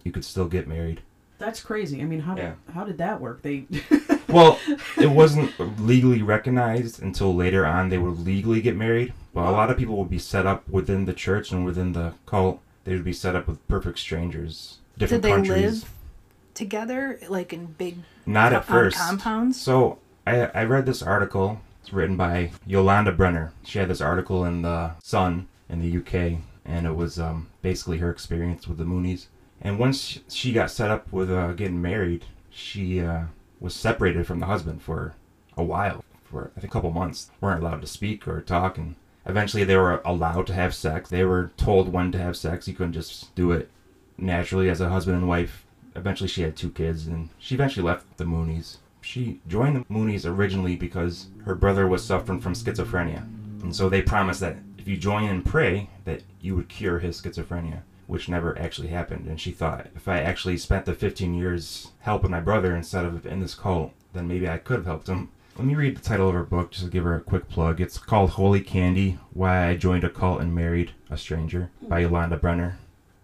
You 0.05 0.13
could 0.13 0.25
still 0.25 0.47
get 0.47 0.69
married. 0.69 1.01
That's 1.39 1.61
crazy. 1.61 2.03
I 2.03 2.05
mean, 2.05 2.21
how 2.21 2.35
did 2.35 2.55
how 2.75 2.85
did 2.85 2.99
that 2.99 3.21
work? 3.21 3.43
They 3.43 3.65
well 4.29 4.59
it 4.99 5.11
wasn't 5.11 5.59
legally 5.81 6.23
recognized 6.23 7.03
until 7.03 7.35
later 7.35 7.67
on 7.67 7.89
they 7.89 7.99
would 7.99 8.21
legally 8.21 8.61
get 8.61 8.77
married 8.77 9.13
but 9.33 9.47
a 9.47 9.51
lot 9.51 9.71
of 9.71 9.77
people 9.77 9.97
would 9.97 10.11
be 10.11 10.19
set 10.19 10.47
up 10.47 10.69
within 10.69 11.05
the 11.05 11.13
church 11.13 11.53
and 11.53 11.65
within 11.65 11.93
the 11.93 12.15
cult. 12.27 12.61
They 12.85 12.93
would 12.95 13.05
be 13.05 13.13
set 13.13 13.37
up 13.37 13.47
with 13.47 13.67
perfect 13.69 13.99
strangers 13.99 14.79
Did 14.95 15.01
different 15.01 15.23
they 15.23 15.31
countries. 15.31 15.83
live 15.83 15.93
together, 16.61 17.19
like 17.29 17.53
in 17.53 17.67
big 17.67 17.97
not 18.27 18.53
at 18.53 18.65
first 18.65 18.97
compounds? 18.97 19.61
So 19.61 19.99
I 20.27 20.43
I 20.47 20.65
read 20.65 20.87
this 20.87 21.03
article. 21.03 21.61
It's 21.81 21.93
written 21.93 22.17
by 22.17 22.53
Yolanda 22.67 23.11
Brenner. 23.11 23.53
She 23.65 23.79
had 23.79 23.89
this 23.89 24.03
article 24.03 24.45
in 24.45 24.63
the 24.63 24.93
Sun 25.03 25.49
in 25.69 25.81
the 25.81 25.99
UK, 25.99 26.39
and 26.65 26.87
it 26.87 26.95
was 26.95 27.19
um, 27.19 27.49
basically 27.63 27.99
her 27.99 28.11
experience 28.11 28.69
with 28.69 28.77
the 28.77 28.85
Moonies. 28.85 29.27
And 29.63 29.79
once 29.79 30.21
she 30.29 30.53
got 30.53 30.71
set 30.71 30.91
up 30.91 31.11
with 31.11 31.31
uh, 31.31 31.53
getting 31.53 31.81
married, 31.81 32.27
she 32.51 33.01
uh, 33.01 33.25
was 33.59 33.75
separated 33.75 34.27
from 34.27 34.41
the 34.41 34.47
husband 34.47 34.83
for 34.83 35.15
a 35.57 35.65
while, 35.65 36.05
for 36.23 36.51
I 36.57 36.61
think 36.61 36.73
a 36.73 36.75
couple 36.75 36.91
months. 36.91 37.31
weren't 37.41 37.63
allowed 37.63 37.81
to 37.81 37.87
speak 37.87 38.29
or 38.29 38.43
talk, 38.43 38.77
and 38.77 38.97
eventually 39.25 39.65
they 39.65 39.77
were 39.77 40.03
allowed 40.05 40.47
to 40.49 40.55
have 40.55 40.75
sex. 40.75 41.09
They 41.09 41.25
were 41.25 41.53
told 41.57 41.91
when 41.91 42.13
to 42.13 42.19
have 42.19 42.37
sex. 42.37 42.69
You 42.69 42.75
couldn't 42.75 42.93
just 42.93 43.35
do 43.35 43.51
it 43.53 43.71
naturally 44.19 44.69
as 44.69 44.81
a 44.81 44.91
husband 44.91 45.17
and 45.17 45.29
wife. 45.29 45.65
Eventually, 45.95 46.29
she 46.29 46.43
had 46.43 46.57
two 46.57 46.71
kids, 46.71 47.07
and 47.07 47.31
she 47.39 47.55
eventually 47.55 47.85
left 47.85 48.17
the 48.17 48.25
Moonies. 48.25 48.77
She 49.01 49.41
joined 49.49 49.77
the 49.77 49.85
Moonies 49.93 50.27
originally 50.27 50.77
because 50.77 51.29
her 51.45 51.55
brother 51.55 51.87
was 51.89 52.05
suffering 52.05 52.41
from 52.41 52.55
schizophrenia, 52.55 53.23
and 53.63 53.75
so 53.75 53.89
they 53.89 54.03
promised 54.03 54.41
that 54.41 54.59
if 54.79 54.89
you 54.89 54.97
join 54.97 55.25
and 55.25 55.45
pray, 55.45 55.91
that 56.05 56.23
you 56.41 56.57
would 56.57 56.69
cure 56.69 56.99
his 56.99 57.21
schizophrenia, 57.21 57.83
which 58.07 58.29
never 58.29 58.59
actually 58.59 58.89
happened. 58.89 59.27
And 59.27 59.41
she 59.41 59.53
thought, 59.53 59.89
if 59.95 60.09
I 60.09 60.21
actually 60.21 60.57
spent 60.57 60.87
the 60.87 60.95
15 60.95 61.35
years 61.35 61.93
helping 62.01 62.31
my 62.31 62.41
brother 62.41 62.75
instead 62.75 63.05
of 63.05 63.27
in 63.27 63.41
this 63.41 63.55
cult, 63.55 63.93
then 64.13 64.27
maybe 64.27 64.49
I 64.49 64.59
could 64.59 64.77
have 64.77 64.87
helped 64.87 65.09
him. 65.09 65.31
Let 65.57 65.67
me 65.67 65.75
read 65.75 65.97
the 65.97 66.01
title 66.01 66.29
of 66.29 66.35
her 66.35 66.45
book 66.45 66.71
just 66.71 66.85
to 66.85 66.91
give 66.91 67.05
her 67.05 67.15
a 67.15 67.21
quick 67.21 67.49
plug. 67.49 67.81
It's 67.81 67.99
called 67.99 68.31
Holy 68.31 68.61
Candy 68.63 69.19
Why 69.35 69.69
I 69.69 69.77
Joined 69.77 70.05
a 70.05 70.09
Cult 70.09 70.41
and 70.41 70.55
Married 70.55 70.93
a 71.11 71.19
Stranger 71.19 71.71
by 71.83 71.99
Yolanda 71.99 72.39
Brenner. 72.39 72.79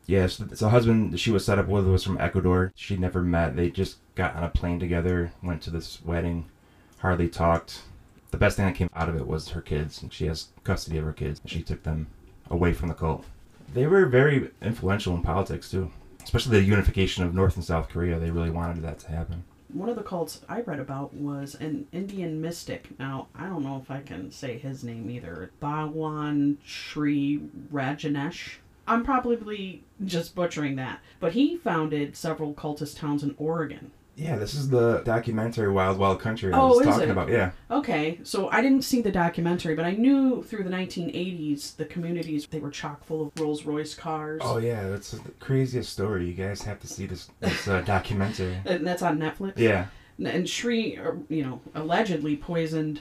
Yes, 0.07 0.39
yeah, 0.41 0.55
so 0.55 0.69
husband 0.69 1.19
she 1.19 1.31
was 1.33 1.45
set 1.45 1.59
up 1.59 1.67
with 1.69 1.87
was 1.87 2.05
from 2.05 2.21
Ecuador. 2.21 2.73
She 2.77 2.97
never 2.97 3.23
met. 3.23 3.57
They 3.57 3.71
just 3.71 3.99
got 4.15 4.37
on 4.37 4.45
a 4.45 4.49
plane 4.49 4.79
together, 4.79 5.33
went 5.43 5.63
to 5.63 5.71
this 5.71 6.01
wedding, 6.05 6.47
hardly 6.99 7.29
talked. 7.29 7.83
The 8.31 8.37
best 8.39 8.57
thing 8.57 8.67
that 8.67 8.75
came 8.75 8.91
out 8.95 9.09
of 9.09 9.17
it 9.17 9.27
was 9.27 9.51
her 9.51 9.61
kids, 9.61 10.05
she 10.11 10.27
has 10.27 10.49
custody 10.65 10.99
of 10.99 11.05
her 11.05 11.13
kids. 11.13 11.41
She 11.47 11.63
took 11.63 11.83
them 11.83 12.09
away 12.51 12.73
from 12.73 12.89
the 12.89 12.95
cult. 12.95 13.25
They 13.73 13.87
were 13.87 14.07
very 14.07 14.51
influential 14.63 15.15
in 15.15 15.23
politics 15.23 15.71
too, 15.71 15.91
especially 16.23 16.61
the 16.61 16.65
unification 16.67 17.25
of 17.25 17.35
North 17.35 17.57
and 17.57 17.65
South 17.65 17.89
Korea. 17.89 18.19
They 18.19 18.31
really 18.31 18.51
wanted 18.51 18.83
that 18.85 18.99
to 19.01 19.09
happen. 19.09 19.45
one 19.69 19.89
of 19.89 19.97
the 19.97 20.03
cults 20.03 20.41
I 20.49 20.61
read 20.61 20.79
about 20.81 21.13
was 21.15 21.55
an 21.57 21.87
Indian 21.93 22.41
mystic. 22.41 22.97
Now 22.99 23.27
I 23.35 23.47
don't 23.49 23.65
know 23.65 23.81
if 23.83 23.91
I 23.91 24.03
can 24.03 24.31
say 24.31 24.57
his 24.59 24.85
name 24.85 25.11
either. 25.11 25.51
Bhagwan 25.61 26.59
Sri 26.65 27.41
Rajanesh. 27.73 28.57
I'm 28.87 29.05
probably 29.05 29.85
just 30.05 30.35
butchering 30.35 30.77
that, 30.77 31.01
but 31.21 31.33
he 31.33 31.57
founded 31.57 32.17
several 32.17 32.55
cultist 32.55 32.99
towns 32.99 33.23
in 33.23 33.35
Oregon. 33.39 33.91
Yeah, 34.15 34.37
this 34.37 34.55
is 34.55 34.71
the 34.71 35.03
documentary 35.05 35.71
Wild 35.71 35.99
Wild 35.99 36.21
Country 36.21 36.51
I 36.51 36.59
Oh, 36.59 36.69
was 36.69 36.87
talking 36.87 37.09
it? 37.09 37.11
about. 37.11 37.29
Yeah. 37.29 37.51
Okay, 37.71 38.19
so 38.23 38.49
I 38.49 38.63
didn't 38.63 38.81
see 38.83 39.03
the 39.03 39.13
documentary, 39.13 39.75
but 39.75 39.85
I 39.85 39.91
knew 39.91 40.43
through 40.43 40.65
the 40.65 40.71
1980s 40.71 41.77
the 41.77 41.85
communities 41.85 42.47
they 42.47 42.59
were 42.59 42.71
chock 42.71 43.05
full 43.05 43.27
of 43.27 43.33
Rolls 43.39 43.65
Royce 43.65 43.95
cars. 43.95 44.41
Oh 44.43 44.57
yeah, 44.57 44.89
that's 44.89 45.11
the 45.11 45.31
craziest 45.39 45.93
story. 45.93 46.27
You 46.27 46.33
guys 46.33 46.63
have 46.63 46.81
to 46.81 46.87
see 46.87 47.05
this 47.05 47.29
this 47.41 47.69
uh, 47.69 47.81
documentary. 47.87 48.57
And 48.65 48.87
that's 48.87 49.03
on 49.03 49.19
Netflix. 49.19 49.59
Yeah. 49.59 49.87
And 50.25 50.49
Shri, 50.49 50.97
uh, 50.97 51.13
you 51.29 51.45
know, 51.45 51.61
allegedly 51.75 52.37
poisoned 52.39 53.01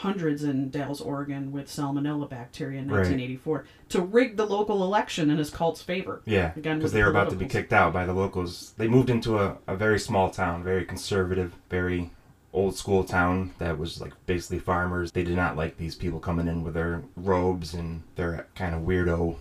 hundreds 0.00 0.44
in 0.44 0.70
Dalles, 0.70 1.00
Oregon 1.00 1.52
with 1.52 1.66
salmonella 1.68 2.28
bacteria 2.28 2.78
in 2.80 2.86
Right. 2.86 2.98
1984 3.00 3.64
to 3.90 4.00
rig 4.00 4.36
the 4.36 4.46
local 4.46 4.82
election 4.82 5.30
in 5.30 5.38
his 5.38 5.50
cult's 5.50 5.82
favor. 5.82 6.22
Yeah, 6.24 6.52
because 6.54 6.92
they 6.92 7.02
were 7.02 7.10
about 7.10 7.30
to 7.30 7.36
be 7.36 7.46
kicked 7.46 7.72
out 7.72 7.92
by 7.92 8.06
the 8.06 8.12
locals. 8.14 8.72
They 8.78 8.88
moved 8.88 9.10
into 9.10 9.38
a, 9.38 9.58
a 9.66 9.76
very 9.76 9.98
small 9.98 10.30
town, 10.30 10.62
very 10.64 10.84
conservative, 10.84 11.54
very 11.68 12.10
old 12.52 12.76
school 12.76 13.04
town 13.04 13.52
that 13.58 13.78
was 13.78 14.00
like 14.00 14.12
basically 14.26 14.58
farmers. 14.58 15.12
They 15.12 15.22
did 15.22 15.36
not 15.36 15.56
like 15.56 15.76
these 15.76 15.94
people 15.94 16.18
coming 16.18 16.48
in 16.48 16.64
with 16.64 16.74
their 16.74 17.02
robes 17.16 17.74
and 17.74 18.02
their 18.16 18.46
kind 18.54 18.74
of 18.74 18.82
weirdo 18.82 19.36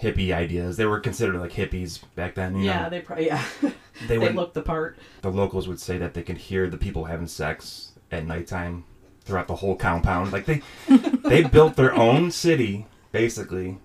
hippie 0.00 0.32
ideas. 0.32 0.76
They 0.76 0.86
were 0.86 1.00
considered 1.00 1.36
like 1.36 1.52
hippies 1.52 2.00
back 2.14 2.34
then. 2.34 2.56
You 2.56 2.64
yeah, 2.64 2.82
know? 2.84 2.90
they 2.90 3.00
probably 3.00 3.26
yeah 3.26 3.44
they, 3.62 3.70
they 4.06 4.18
would. 4.18 4.34
looked 4.34 4.54
the 4.54 4.62
part. 4.62 4.98
the 5.22 5.30
locals 5.30 5.68
would 5.68 5.80
say 5.80 5.98
that 5.98 6.14
they 6.14 6.22
could 6.22 6.38
hear 6.38 6.68
the 6.68 6.78
people 6.78 7.04
having 7.04 7.26
sex 7.26 7.92
at 8.10 8.26
nighttime 8.26 8.84
throughout 9.26 9.48
the 9.48 9.56
whole 9.56 9.76
compound. 9.76 10.32
Like 10.32 10.46
they 10.46 10.62
they 11.24 11.42
built 11.42 11.76
their 11.76 11.94
own 11.94 12.30
city 12.30 12.86
basically 13.12 13.78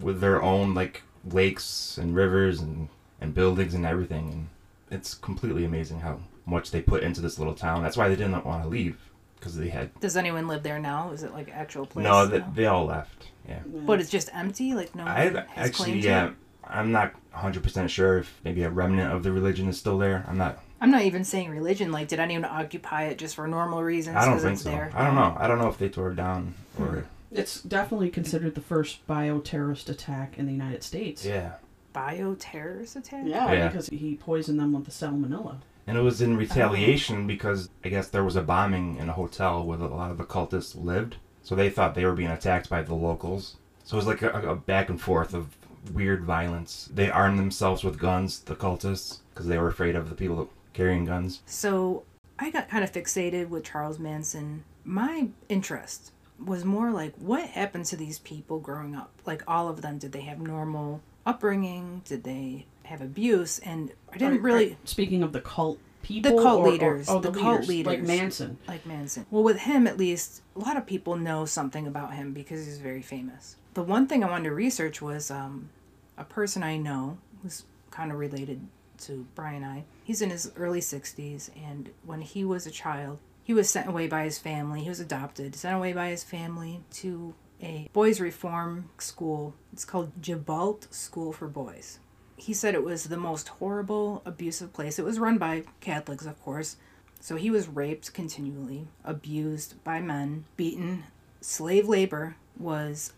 with 0.00 0.20
their 0.20 0.42
own 0.42 0.74
like 0.74 1.02
lakes 1.30 1.98
and 1.98 2.14
rivers 2.14 2.60
and 2.60 2.88
and 3.20 3.34
buildings 3.34 3.74
and 3.74 3.86
everything 3.86 4.28
and 4.28 4.48
it's 4.90 5.14
completely 5.14 5.64
amazing 5.64 6.00
how 6.00 6.20
much 6.44 6.70
they 6.70 6.80
put 6.80 7.02
into 7.02 7.20
this 7.20 7.38
little 7.38 7.54
town. 7.54 7.82
That's 7.82 7.96
why 7.96 8.08
they 8.08 8.16
didn't 8.16 8.44
want 8.44 8.62
to 8.62 8.68
leave 8.68 8.98
because 9.36 9.56
they 9.56 9.68
had 9.68 9.98
Does 10.00 10.16
anyone 10.16 10.48
live 10.48 10.62
there 10.62 10.78
now? 10.78 11.10
Is 11.10 11.22
it 11.22 11.32
like 11.32 11.50
actual 11.50 11.86
place? 11.86 12.04
no, 12.04 12.26
they, 12.26 12.38
now? 12.38 12.52
they 12.54 12.66
all 12.66 12.86
left. 12.86 13.28
Yeah. 13.48 13.60
But 13.66 14.00
it's 14.00 14.10
just 14.10 14.30
empty. 14.32 14.74
Like 14.74 14.94
no. 14.94 15.04
I 15.04 15.26
one 15.26 15.34
has 15.48 15.68
actually 15.68 16.00
yeah, 16.00 16.28
it? 16.28 16.32
I'm 16.64 16.92
not 16.92 17.14
100% 17.34 17.88
sure 17.88 18.18
if 18.18 18.40
maybe 18.44 18.62
a 18.62 18.70
remnant 18.70 19.12
of 19.12 19.22
the 19.22 19.32
religion 19.32 19.68
is 19.68 19.78
still 19.78 19.98
there. 19.98 20.24
I'm 20.28 20.38
not 20.38 20.58
I'm 20.80 20.90
not 20.90 21.02
even 21.02 21.24
saying 21.24 21.50
religion. 21.50 21.90
Like, 21.92 22.08
did 22.08 22.20
anyone 22.20 22.44
occupy 22.44 23.04
it 23.04 23.18
just 23.18 23.34
for 23.34 23.46
normal 23.48 23.82
reasons? 23.82 24.16
I 24.16 24.24
don't 24.24 24.34
'cause 24.34 24.42
think 24.42 24.52
it's 24.54 24.62
so. 24.62 24.70
There? 24.70 24.92
I 24.94 25.04
don't 25.04 25.14
know. 25.14 25.36
I 25.38 25.46
don't 25.48 25.58
know 25.58 25.68
if 25.68 25.78
they 25.78 25.88
tore 25.88 26.10
it 26.10 26.16
down 26.16 26.54
or 26.78 26.86
hmm. 26.86 27.00
It's 27.32 27.60
definitely 27.62 28.08
considered 28.10 28.54
the 28.54 28.60
first 28.60 29.06
bioterrorist 29.06 29.88
attack 29.88 30.38
in 30.38 30.46
the 30.46 30.52
United 30.52 30.82
States. 30.82 31.24
yeah. 31.24 31.52
Bioterrorist 31.94 32.96
attack. 32.96 33.24
Yeah, 33.26 33.52
Yeah. 33.52 33.68
because 33.68 33.88
he 33.88 34.16
poisoned 34.16 34.60
them 34.60 34.72
with 34.72 34.84
the 34.84 34.90
salmonella. 34.90 35.56
And 35.86 35.96
it 35.96 36.02
was 36.02 36.20
in 36.20 36.34
oh, 36.34 36.36
retaliation 36.36 37.26
because 37.26 37.68
I 37.84 37.88
guess 37.88 38.08
there 38.08 38.24
was 38.24 38.36
a 38.36 38.42
bombing 38.42 38.96
in 38.96 39.08
a 39.08 39.12
hotel 39.12 39.64
where 39.64 39.78
a 39.78 39.86
lot 39.86 40.10
of 40.10 40.18
the 40.18 40.24
cultists 40.24 40.74
lived. 40.80 41.16
So 41.42 41.54
they 41.54 41.70
thought 41.70 41.94
they 41.94 42.04
were 42.04 42.12
being 42.12 42.30
attacked 42.30 42.68
by 42.68 42.82
the 42.82 42.94
locals. 42.94 43.56
So 43.84 43.96
it 43.96 43.98
was 43.98 44.06
like 44.06 44.22
a, 44.22 44.30
a 44.50 44.56
back 44.56 44.88
and 44.88 45.00
forth 45.00 45.32
of 45.32 45.56
weird 45.92 46.24
violence. 46.24 46.88
They 46.92 47.08
armed 47.10 47.38
themselves 47.38 47.84
with 47.84 47.98
guns, 48.00 48.40
the 48.40 48.56
cultists, 48.56 49.18
because 49.32 49.46
they 49.46 49.58
were 49.58 49.68
afraid 49.68 49.94
of 49.94 50.08
the 50.08 50.16
people 50.16 50.50
carrying 50.76 51.04
guns. 51.04 51.40
So 51.46 52.04
I 52.38 52.50
got 52.50 52.68
kind 52.68 52.84
of 52.84 52.92
fixated 52.92 53.48
with 53.48 53.64
Charles 53.64 53.98
Manson. 53.98 54.64
My 54.84 55.28
interest 55.48 56.12
was 56.44 56.64
more 56.64 56.90
like 56.90 57.14
what 57.16 57.48
happened 57.48 57.86
to 57.86 57.96
these 57.96 58.18
people 58.18 58.58
growing 58.60 58.94
up? 58.94 59.10
Like 59.24 59.42
all 59.48 59.68
of 59.68 59.80
them, 59.82 59.98
did 59.98 60.12
they 60.12 60.20
have 60.20 60.38
normal 60.38 61.00
upbringing? 61.24 62.02
Did 62.04 62.24
they 62.24 62.66
have 62.84 63.00
abuse? 63.00 63.58
And 63.60 63.92
I 64.12 64.18
didn't 64.18 64.38
Are- 64.38 64.42
really 64.42 64.72
are- 64.72 64.76
speaking 64.84 65.22
of 65.22 65.32
the 65.32 65.40
cult 65.40 65.78
people, 66.02 66.36
the 66.36 66.42
cult 66.42 66.60
or- 66.60 66.66
or- 66.66 66.70
leaders, 66.72 67.08
oh, 67.08 67.20
the 67.20 67.30
the, 67.30 67.40
cult 67.40 67.66
leaders, 67.66 67.86
like. 67.94 68.02
Manson. 68.02 68.58
like 68.68 68.84
Manson. 68.86 69.26
Well, 69.30 69.42
with 69.42 69.60
him 69.60 69.86
at 69.86 69.96
least, 69.96 70.42
a 70.54 70.58
lot 70.60 70.76
of 70.76 70.86
people 70.86 71.16
know 71.16 71.46
something 71.46 71.86
about 71.86 72.14
him 72.14 72.32
because 72.32 72.66
he's 72.66 72.78
very 72.78 73.02
famous. 73.02 73.56
The 73.74 73.82
one 73.82 74.06
thing 74.06 74.22
I 74.22 74.30
wanted 74.30 74.44
to 74.44 74.54
research 74.54 75.02
was 75.02 75.30
um, 75.30 75.70
a 76.16 76.24
person 76.24 76.62
I 76.62 76.76
know 76.76 77.18
who's 77.42 77.64
kind 77.90 78.12
of 78.12 78.18
related 78.18 78.60
to 78.98 79.26
Brian 79.34 79.64
I. 79.64 79.84
He's 80.04 80.22
in 80.22 80.30
his 80.30 80.52
early 80.56 80.80
60s, 80.80 81.50
and 81.56 81.90
when 82.04 82.20
he 82.20 82.44
was 82.44 82.66
a 82.66 82.70
child, 82.70 83.18
he 83.42 83.54
was 83.54 83.70
sent 83.70 83.88
away 83.88 84.08
by 84.08 84.24
his 84.24 84.38
family. 84.38 84.82
He 84.82 84.88
was 84.88 85.00
adopted, 85.00 85.54
sent 85.54 85.76
away 85.76 85.92
by 85.92 86.08
his 86.08 86.24
family 86.24 86.82
to 86.94 87.34
a 87.62 87.88
boys' 87.92 88.20
reform 88.20 88.90
school. 88.98 89.54
It's 89.72 89.84
called 89.84 90.20
Gibault 90.20 90.92
School 90.92 91.32
for 91.32 91.48
Boys. 91.48 91.98
He 92.36 92.52
said 92.52 92.74
it 92.74 92.84
was 92.84 93.04
the 93.04 93.16
most 93.16 93.48
horrible, 93.48 94.22
abusive 94.24 94.72
place. 94.72 94.98
It 94.98 95.04
was 95.04 95.18
run 95.18 95.38
by 95.38 95.64
Catholics, 95.80 96.26
of 96.26 96.40
course. 96.42 96.76
So 97.20 97.36
he 97.36 97.50
was 97.50 97.68
raped 97.68 98.12
continually, 98.12 98.88
abused 99.04 99.82
by 99.84 100.00
men, 100.00 100.44
beaten. 100.56 101.04
Slave 101.40 101.88
labor 101.88 102.36
was 102.58 103.12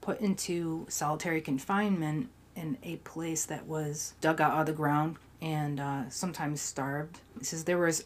put 0.00 0.20
into 0.20 0.86
solitary 0.88 1.40
confinement 1.40 2.28
in 2.60 2.76
a 2.82 2.96
place 2.96 3.46
that 3.46 3.66
was 3.66 4.14
dug 4.20 4.40
out 4.40 4.60
of 4.60 4.66
the 4.66 4.72
ground 4.72 5.16
and 5.40 5.80
uh, 5.80 6.08
sometimes 6.10 6.60
starved. 6.60 7.20
He 7.38 7.44
says 7.44 7.64
there 7.64 7.78
was 7.78 8.04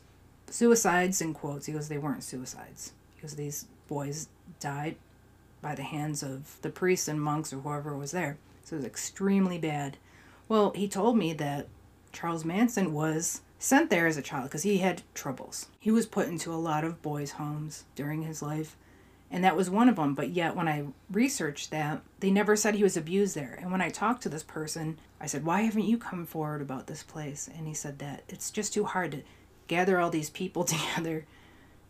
suicides 0.49 1.21
in 1.21 1.35
quotes. 1.35 1.67
He 1.67 1.73
goes, 1.73 1.89
they 1.89 1.99
weren't 1.99 2.23
suicides 2.23 2.93
because 3.17 3.35
these 3.35 3.67
boys 3.89 4.29
died 4.61 4.97
by 5.61 5.75
the 5.75 5.83
hands 5.83 6.23
of 6.23 6.61
the 6.63 6.71
priests 6.71 7.09
and 7.09 7.21
monks 7.21 7.53
or 7.53 7.57
whoever 7.57 7.97
was 7.97 8.13
there. 8.13 8.37
So 8.63 8.77
it 8.77 8.81
was 8.81 8.87
extremely 8.87 9.59
bad. 9.59 9.97
Well, 10.49 10.73
he 10.75 10.89
told 10.89 11.17
me 11.17 11.33
that 11.35 11.67
Charles 12.13 12.45
Manson 12.45 12.93
was 12.93 13.41
sent 13.59 13.91
there 13.91 14.07
as 14.07 14.17
a 14.17 14.23
child 14.23 14.45
because 14.45 14.63
he 14.63 14.79
had 14.79 15.03
troubles. 15.15 15.67
He 15.81 15.91
was 15.91 16.07
put 16.07 16.29
into 16.29 16.53
a 16.53 16.57
lot 16.57 16.85
of 16.85 17.03
boys' 17.03 17.33
homes 17.33 17.85
during 17.95 18.23
his 18.23 18.43
life, 18.43 18.77
and 19.35 19.43
that 19.43 19.57
was 19.57 19.69
one 19.69 19.89
of 19.89 19.97
them. 19.97 20.15
But 20.15 20.31
yet, 20.31 20.55
when 20.55 20.69
I 20.69 20.87
researched 21.11 21.73
that, 21.73 22.03
they 22.21 22.31
never 22.31 22.55
said 22.55 22.77
he 22.77 22.85
was 22.85 22.97
abused 22.97 23.35
there. 23.35 23.59
And 23.61 23.73
when 23.73 23.81
I 23.81 23.91
talked 23.91 24.23
to 24.23 24.29
this 24.29 24.45
person, 24.45 24.99
I 25.21 25.27
said, 25.27 25.45
Why 25.45 25.63
haven't 25.63 25.89
you 25.89 25.99
come 25.99 26.25
forward 26.25 26.63
about 26.63 26.87
this 26.87 27.03
place? 27.03 27.51
And 27.53 27.67
he 27.67 27.75
said 27.75 27.99
that 27.99 28.23
it's 28.29 28.51
just 28.53 28.73
too 28.73 28.85
hard 28.85 29.11
to 29.11 29.23
gather 29.67 29.99
all 29.99 30.11
these 30.11 30.31
people 30.31 30.65
together 30.65 31.27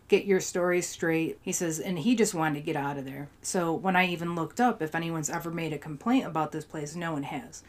get 0.09 0.27
your 0.27 0.41
story 0.41 0.83
straight. 0.83 1.39
He 1.41 1.53
says, 1.53 1.81
and 1.81 1.99
he 1.99 2.15
just 2.15 2.35
wanted 2.35 2.57
to 2.57 2.61
get 2.61 2.77
out 2.77 2.99
of 2.99 3.07
there. 3.07 3.29
So 3.41 3.73
when 3.73 3.97
I 3.97 4.07
even 4.07 4.35
looked 4.35 4.61
up 4.61 4.83
if 4.83 4.95
anyone's 4.95 5.31
ever 5.31 5.51
made 5.51 5.73
a 5.73 5.79
complaint 5.79 6.27
about 6.27 6.53
this 6.53 6.65
place, 6.65 6.95
no 6.95 7.13
one 7.13 7.23
has. 7.23 7.63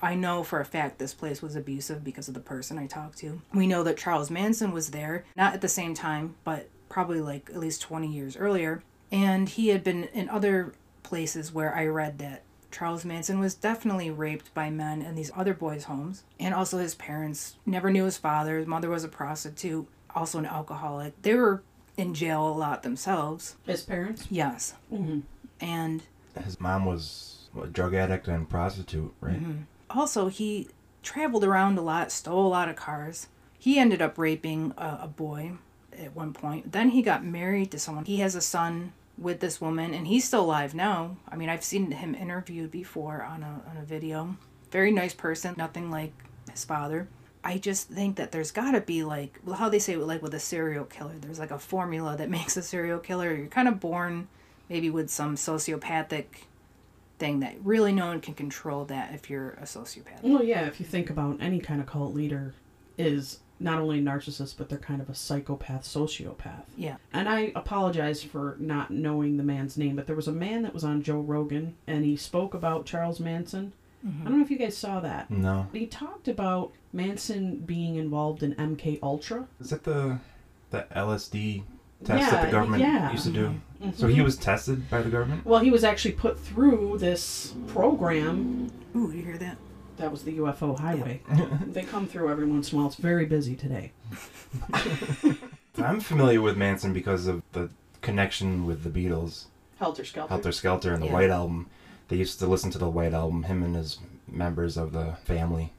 I 0.00 0.14
know 0.14 0.42
for 0.42 0.58
a 0.58 0.64
fact 0.64 0.98
this 0.98 1.14
place 1.14 1.42
was 1.42 1.54
abusive 1.54 2.02
because 2.02 2.28
of 2.28 2.34
the 2.34 2.40
person 2.40 2.78
I 2.78 2.86
talked 2.86 3.18
to. 3.18 3.40
We 3.54 3.66
know 3.66 3.84
that 3.84 3.98
Charles 3.98 4.30
Manson 4.30 4.72
was 4.72 4.90
there, 4.90 5.24
not 5.36 5.54
at 5.54 5.60
the 5.60 5.68
same 5.68 5.94
time, 5.94 6.34
but 6.44 6.68
probably 6.88 7.20
like 7.20 7.50
at 7.50 7.60
least 7.60 7.82
20 7.82 8.08
years 8.08 8.36
earlier. 8.36 8.82
And 9.12 9.48
he 9.48 9.68
had 9.68 9.84
been 9.84 10.04
in 10.04 10.28
other 10.28 10.74
places 11.02 11.52
where 11.52 11.74
I 11.74 11.86
read 11.86 12.18
that 12.18 12.42
Charles 12.70 13.04
Manson 13.04 13.38
was 13.38 13.54
definitely 13.54 14.10
raped 14.10 14.52
by 14.54 14.70
men 14.70 15.02
in 15.02 15.14
these 15.14 15.30
other 15.36 15.52
boys' 15.52 15.84
homes. 15.84 16.24
And 16.40 16.54
also, 16.54 16.78
his 16.78 16.94
parents 16.94 17.56
never 17.66 17.90
knew 17.90 18.06
his 18.06 18.16
father. 18.16 18.58
His 18.58 18.66
mother 18.66 18.88
was 18.88 19.04
a 19.04 19.08
prostitute, 19.08 19.86
also 20.14 20.38
an 20.38 20.46
alcoholic. 20.46 21.20
They 21.20 21.34
were 21.34 21.62
in 21.98 22.14
jail 22.14 22.48
a 22.48 22.56
lot 22.56 22.82
themselves. 22.82 23.56
His 23.66 23.82
parents. 23.82 24.26
Yes. 24.30 24.74
Mm-hmm. 24.90 25.20
And 25.60 26.02
His 26.42 26.58
mom 26.58 26.86
was 26.86 27.50
a 27.62 27.66
drug 27.66 27.94
addict 27.94 28.26
and 28.26 28.48
prostitute, 28.48 29.12
right? 29.20 29.38
also, 29.90 30.28
he 30.28 30.68
traveled 31.02 31.44
around 31.44 31.76
a 31.76 31.82
lot, 31.82 32.10
stole 32.10 32.46
a 32.46 32.48
lot 32.48 32.70
of 32.70 32.76
cars. 32.76 33.26
He 33.58 33.78
ended 33.78 34.00
up 34.00 34.16
raping 34.16 34.72
a, 34.78 35.00
a 35.02 35.06
boy 35.06 35.52
at 35.96 36.16
one 36.16 36.32
point. 36.32 36.72
Then 36.72 36.90
he 36.90 37.02
got 37.02 37.24
married 37.24 37.70
to 37.72 37.78
someone. 37.78 38.06
He 38.06 38.16
has 38.18 38.34
a 38.34 38.40
son 38.40 38.92
with 39.18 39.40
this 39.40 39.60
woman, 39.60 39.94
and 39.94 40.06
he's 40.06 40.24
still 40.24 40.42
alive 40.42 40.74
now. 40.74 41.16
I 41.28 41.36
mean, 41.36 41.48
I've 41.48 41.64
seen 41.64 41.90
him 41.90 42.14
interviewed 42.14 42.70
before 42.70 43.22
on 43.22 43.42
a, 43.42 43.62
on 43.70 43.76
a 43.76 43.84
video. 43.84 44.36
Very 44.70 44.90
nice 44.90 45.14
person, 45.14 45.54
nothing 45.56 45.90
like 45.90 46.12
his 46.50 46.64
father. 46.64 47.08
I 47.44 47.58
just 47.58 47.88
think 47.88 48.16
that 48.16 48.32
there's 48.32 48.52
got 48.52 48.72
to 48.72 48.80
be 48.80 49.02
like 49.02 49.38
well, 49.44 49.56
how 49.56 49.68
they 49.68 49.80
say 49.80 49.96
like 49.96 50.22
with 50.22 50.34
a 50.34 50.40
serial 50.40 50.84
killer. 50.84 51.14
There's 51.20 51.38
like 51.38 51.50
a 51.50 51.58
formula 51.58 52.16
that 52.16 52.30
makes 52.38 52.56
a 52.56 52.62
serial 52.62 52.98
killer. 52.98 53.34
You're 53.34 53.48
kind 53.48 53.68
of 53.68 53.80
born 53.80 54.28
maybe 54.68 54.88
with 54.90 55.10
some 55.10 55.36
sociopathic 55.36 56.24
thing 57.18 57.40
that 57.40 57.54
really 57.62 57.92
no 57.92 58.06
one 58.06 58.20
can 58.20 58.34
control 58.34 58.84
that 58.86 59.12
if 59.14 59.28
you're 59.28 59.50
a 59.52 59.64
sociopath. 59.64 60.22
Well, 60.22 60.42
yeah. 60.42 60.66
If 60.66 60.80
you 60.80 60.86
think 60.86 61.10
about 61.10 61.38
any 61.40 61.58
kind 61.58 61.80
of 61.80 61.86
cult 61.86 62.14
leader, 62.14 62.54
is 62.98 63.40
not 63.62 63.78
only 63.78 63.98
a 63.98 64.02
narcissist, 64.02 64.56
but 64.58 64.68
they're 64.68 64.78
kind 64.78 65.00
of 65.00 65.08
a 65.08 65.14
psychopath, 65.14 65.84
sociopath. 65.84 66.64
Yeah. 66.76 66.96
And 67.12 67.28
I 67.28 67.52
apologize 67.54 68.22
for 68.22 68.56
not 68.58 68.90
knowing 68.90 69.36
the 69.36 69.42
man's 69.42 69.76
name, 69.76 69.96
but 69.96 70.06
there 70.06 70.16
was 70.16 70.28
a 70.28 70.32
man 70.32 70.62
that 70.62 70.74
was 70.74 70.84
on 70.84 71.02
Joe 71.02 71.20
Rogan, 71.20 71.76
and 71.86 72.04
he 72.04 72.16
spoke 72.16 72.54
about 72.54 72.86
Charles 72.86 73.20
Manson. 73.20 73.72
I 74.04 74.24
don't 74.24 74.38
know 74.38 74.44
if 74.44 74.50
you 74.50 74.58
guys 74.58 74.76
saw 74.76 74.98
that. 75.00 75.30
No. 75.30 75.68
He 75.72 75.86
talked 75.86 76.26
about 76.26 76.72
Manson 76.92 77.58
being 77.58 77.94
involved 77.94 78.42
in 78.42 78.52
MK 78.56 78.98
Ultra. 79.00 79.46
Is 79.60 79.70
that 79.70 79.84
the 79.84 80.18
the 80.70 80.86
LSD 80.96 81.62
test 82.04 82.32
that 82.32 82.46
the 82.46 82.50
government 82.50 82.82
yeah. 82.82 83.12
used 83.12 83.24
to 83.24 83.30
do? 83.30 83.54
Mhm. 83.80 83.94
So 83.94 84.08
he 84.08 84.20
was 84.20 84.36
tested 84.36 84.90
by 84.90 85.02
the 85.02 85.10
government? 85.10 85.46
Well, 85.46 85.60
he 85.60 85.70
was 85.70 85.84
actually 85.84 86.12
put 86.12 86.40
through 86.40 86.98
this 86.98 87.54
program. 87.68 88.72
Ooh, 88.96 89.12
you 89.12 89.22
hear 89.22 89.38
that? 89.38 89.56
That 90.02 90.10
was 90.10 90.24
the 90.24 90.38
UFO 90.38 90.76
highway. 90.76 91.20
they 91.68 91.84
come 91.84 92.08
through 92.08 92.28
every 92.28 92.44
once 92.44 92.72
in 92.72 92.76
a 92.76 92.80
while. 92.80 92.88
It's 92.88 92.96
very 92.96 93.24
busy 93.24 93.54
today. 93.54 93.92
I'm 95.78 96.00
familiar 96.00 96.42
with 96.42 96.56
Manson 96.56 96.92
because 96.92 97.28
of 97.28 97.40
the 97.52 97.70
connection 98.00 98.66
with 98.66 98.82
the 98.82 98.90
Beatles, 98.90 99.44
Helter 99.78 100.04
Skelter. 100.04 100.28
Helter 100.28 100.50
Skelter, 100.50 100.92
and 100.92 101.04
the 101.04 101.06
Yeah. 101.06 101.12
White 101.12 101.30
Album. 101.30 101.68
They 102.08 102.16
used 102.16 102.40
to 102.40 102.48
listen 102.48 102.72
to 102.72 102.78
the 102.78 102.90
White 102.90 103.14
Album, 103.14 103.44
him 103.44 103.62
and 103.62 103.76
his 103.76 104.00
members 104.26 104.76
of 104.76 104.92
the 104.92 105.18
family, 105.24 105.72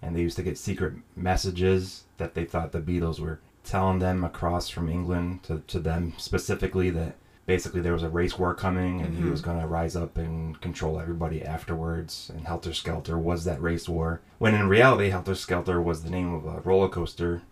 and 0.00 0.16
they 0.16 0.22
used 0.22 0.36
to 0.36 0.42
get 0.42 0.56
secret 0.56 0.94
messages 1.14 2.04
that 2.16 2.32
they 2.32 2.46
thought 2.46 2.72
the 2.72 2.80
Beatles 2.80 3.20
were 3.20 3.40
telling 3.62 3.98
them 3.98 4.24
across 4.24 4.70
from 4.70 4.88
England 4.88 5.42
to, 5.42 5.62
to 5.66 5.78
them 5.78 6.14
specifically 6.16 6.88
that 6.88 7.16
basically 7.46 7.80
there 7.80 7.92
was 7.92 8.02
a 8.02 8.08
race 8.08 8.38
war 8.38 8.54
coming 8.54 9.00
and 9.00 9.16
he 9.16 9.22
Mhm. 9.22 9.30
was 9.30 9.40
going 9.40 9.60
to 9.60 9.66
rise 9.66 9.94
up 9.96 10.18
and 10.18 10.60
control 10.60 10.98
everybody 11.00 11.42
afterwards 11.42 12.30
and 12.34 12.46
Helter 12.46 12.72
Skelter 12.74 13.16
was 13.18 13.44
that 13.44 13.62
race 13.62 13.88
war 13.88 14.20
when 14.38 14.54
in 14.54 14.68
reality 14.68 15.10
Helter 15.10 15.34
Skelter 15.36 15.80
was 15.80 16.02
the 16.02 16.10
name 16.10 16.34
of 16.34 16.44
a 16.44 16.60
roller 16.64 16.88
coaster 16.88 17.42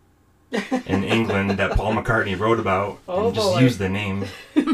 in 0.86 1.04
England 1.04 1.52
that 1.52 1.72
Paul 1.72 1.94
McCartney 1.94 2.38
wrote 2.38 2.58
about 2.60 2.98
Oh, 3.08 3.26
and 3.26 3.34
just 3.34 3.52
boy. 3.54 3.60
used 3.60 3.78
the 3.78 3.88
name. 3.88 4.24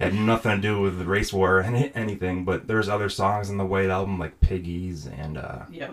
Had 0.00 0.14
nothing 0.14 0.52
to 0.56 0.60
do 0.62 0.80
with 0.80 0.98
the 0.98 1.04
race 1.04 1.30
war 1.32 1.58
or 1.58 1.60
any, 1.62 1.92
anything, 1.94 2.44
but 2.46 2.66
there's 2.66 2.88
other 2.88 3.10
songs 3.10 3.50
in 3.50 3.58
the 3.58 3.66
White 3.66 3.90
Album 3.90 4.18
like 4.18 4.40
Piggies 4.40 5.06
and 5.06 5.36
uh, 5.36 5.60
Yeah. 5.70 5.90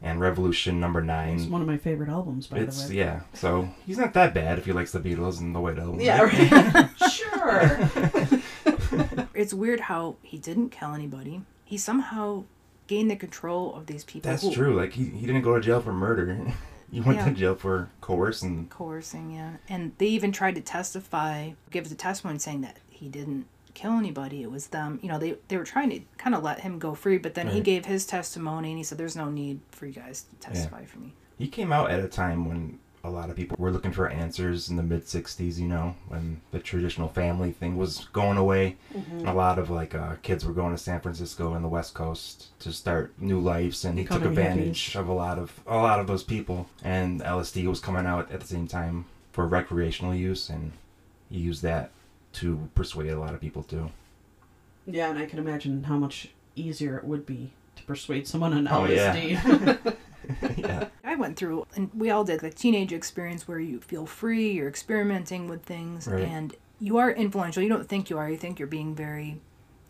and 0.00 0.20
Revolution 0.20 0.78
Number 0.78 1.02
nine 1.02 1.38
It's 1.40 1.46
one 1.46 1.60
of 1.60 1.66
my 1.66 1.76
favorite 1.76 2.08
albums, 2.08 2.46
by 2.46 2.58
It's 2.58 2.84
the 2.84 2.92
way. 2.94 2.98
yeah, 3.00 3.20
so 3.32 3.68
he's 3.84 3.98
not 3.98 4.14
that 4.14 4.32
bad 4.32 4.58
if 4.58 4.66
he 4.66 4.72
likes 4.72 4.92
the 4.92 5.00
Beatles 5.00 5.40
and 5.40 5.54
the 5.56 5.60
White 5.60 5.78
Album. 5.80 6.00
Yeah, 6.00 6.22
right? 6.22 6.88
right. 7.46 7.90
sure. 7.92 9.28
It's 9.34 9.54
weird 9.54 9.80
how 9.80 10.16
he 10.22 10.36
didn't 10.38 10.68
kill 10.70 10.94
anybody. 10.94 11.42
He 11.64 11.78
somehow 11.78 12.44
gained 12.86 13.10
the 13.10 13.16
control 13.16 13.74
of 13.74 13.86
these 13.86 14.04
people. 14.04 14.30
That's 14.30 14.42
who- 14.42 14.52
true. 14.52 14.74
Like 14.74 14.92
he, 14.92 15.04
he 15.06 15.26
didn't 15.26 15.42
go 15.42 15.54
to 15.54 15.60
jail 15.60 15.80
for 15.80 15.92
murder. 15.92 16.38
he 16.92 17.00
went 17.00 17.18
Yeah. 17.18 17.24
to 17.26 17.30
jail 17.32 17.54
for 17.54 17.88
coercing. 18.02 18.68
coercing, 18.68 19.30
yeah. 19.32 19.52
And 19.68 19.92
they 19.98 20.06
even 20.06 20.30
tried 20.32 20.54
to 20.56 20.60
testify, 20.60 21.52
give 21.70 21.88
the 21.88 21.94
testimony 21.94 22.38
saying 22.38 22.60
that 22.60 22.76
he 22.90 23.08
didn't 23.08 23.46
kill 23.74 23.92
anybody. 23.92 24.42
It 24.42 24.50
was 24.50 24.66
them. 24.68 25.00
You 25.02 25.08
know, 25.08 25.18
they 25.18 25.36
they 25.48 25.56
were 25.56 25.64
trying 25.64 25.88
to 25.90 26.00
kind 26.18 26.34
of 26.34 26.42
let 26.42 26.60
him 26.60 26.78
go 26.78 26.94
free, 26.94 27.16
but 27.18 27.32
then 27.34 27.48
he 27.48 27.60
gave 27.60 27.86
his 27.86 28.04
testimony 28.04 28.68
and 28.68 28.76
he 28.78 28.84
said, 28.84 28.98
"There's 28.98 29.16
no 29.16 29.30
need 29.30 29.60
for 29.70 29.86
you 29.86 29.94
guys 29.94 30.24
to 30.24 30.36
testify 30.48 30.84
for 30.84 30.98
me." 30.98 31.14
He 31.38 31.48
came 31.48 31.72
out 31.72 31.90
at 31.90 31.98
a 32.00 32.08
time 32.08 32.46
when 32.46 32.78
a 33.04 33.10
lot 33.10 33.30
of 33.30 33.36
people 33.36 33.56
were 33.58 33.70
looking 33.72 33.90
for 33.92 34.08
answers 34.08 34.68
in 34.70 34.76
the 34.76 34.82
mid 34.82 35.04
60s, 35.04 35.58
you 35.58 35.66
know, 35.66 35.96
when 36.08 36.40
the 36.52 36.60
traditional 36.60 37.08
family 37.08 37.50
thing 37.50 37.76
was 37.76 38.06
going 38.12 38.36
away. 38.38 38.76
And 38.94 39.28
a 39.28 39.32
lot 39.34 39.58
of 39.58 39.70
like 39.70 39.94
uh, 39.94 40.16
kids 40.22 40.44
were 40.44 40.52
going 40.52 40.72
to 40.72 40.78
San 40.78 41.00
Francisco 41.00 41.54
and 41.54 41.64
the 41.64 41.68
West 41.68 41.94
Coast 41.94 42.56
to 42.60 42.72
start 42.72 43.12
new 43.18 43.40
lives 43.40 43.84
and 43.84 43.98
he 43.98 44.04
took 44.04 44.24
advantage 44.24 44.94
of 44.94 45.08
a 45.08 45.12
lot 45.12 45.38
of 45.38 45.60
a 45.66 45.76
lot 45.76 45.98
of 45.98 46.06
those 46.06 46.22
people 46.22 46.68
and 46.84 47.20
LSD 47.22 47.66
was 47.66 47.80
coming 47.80 48.06
out 48.06 48.30
at 48.30 48.40
the 48.40 48.46
same 48.46 48.68
time 48.68 49.06
for 49.32 49.46
recreational 49.48 50.14
use 50.14 50.48
and 50.48 50.72
he 51.30 51.38
used 51.38 51.62
that 51.62 51.90
to 52.34 52.68
persuade 52.74 53.10
a 53.10 53.18
lot 53.18 53.34
of 53.34 53.40
people 53.40 53.62
too. 53.64 53.90
Yeah, 54.86 55.10
and 55.10 55.18
I 55.18 55.26
can 55.26 55.38
imagine 55.38 55.84
how 55.84 55.96
much 55.96 56.28
easier 56.56 56.96
it 56.98 57.04
would 57.04 57.24
be 57.26 57.50
to 57.76 57.82
persuade 57.84 58.26
someone 58.28 58.52
on 58.52 58.68
Oh, 58.68 58.84
yeah. 58.84 59.14
LSD. 59.16 59.96
yeah. 60.58 60.88
I 61.22 61.26
went 61.26 61.36
through, 61.36 61.66
and 61.76 61.88
we 61.94 62.10
all 62.10 62.24
did, 62.24 62.40
the 62.40 62.50
teenage 62.50 62.92
experience 62.92 63.46
where 63.46 63.60
you 63.60 63.80
feel 63.80 64.06
free, 64.06 64.50
you're 64.50 64.68
experimenting 64.68 65.46
with 65.46 65.62
things, 65.62 66.08
Right. 66.08 66.24
and 66.24 66.52
you 66.80 66.98
are 66.98 67.12
influential. 67.12 67.62
You 67.62 67.68
don't 67.68 67.88
think 67.88 68.10
you 68.10 68.18
are. 68.18 68.28
You 68.28 68.36
think 68.36 68.58
you're 68.58 68.66
being 68.66 68.92
very 68.94 69.40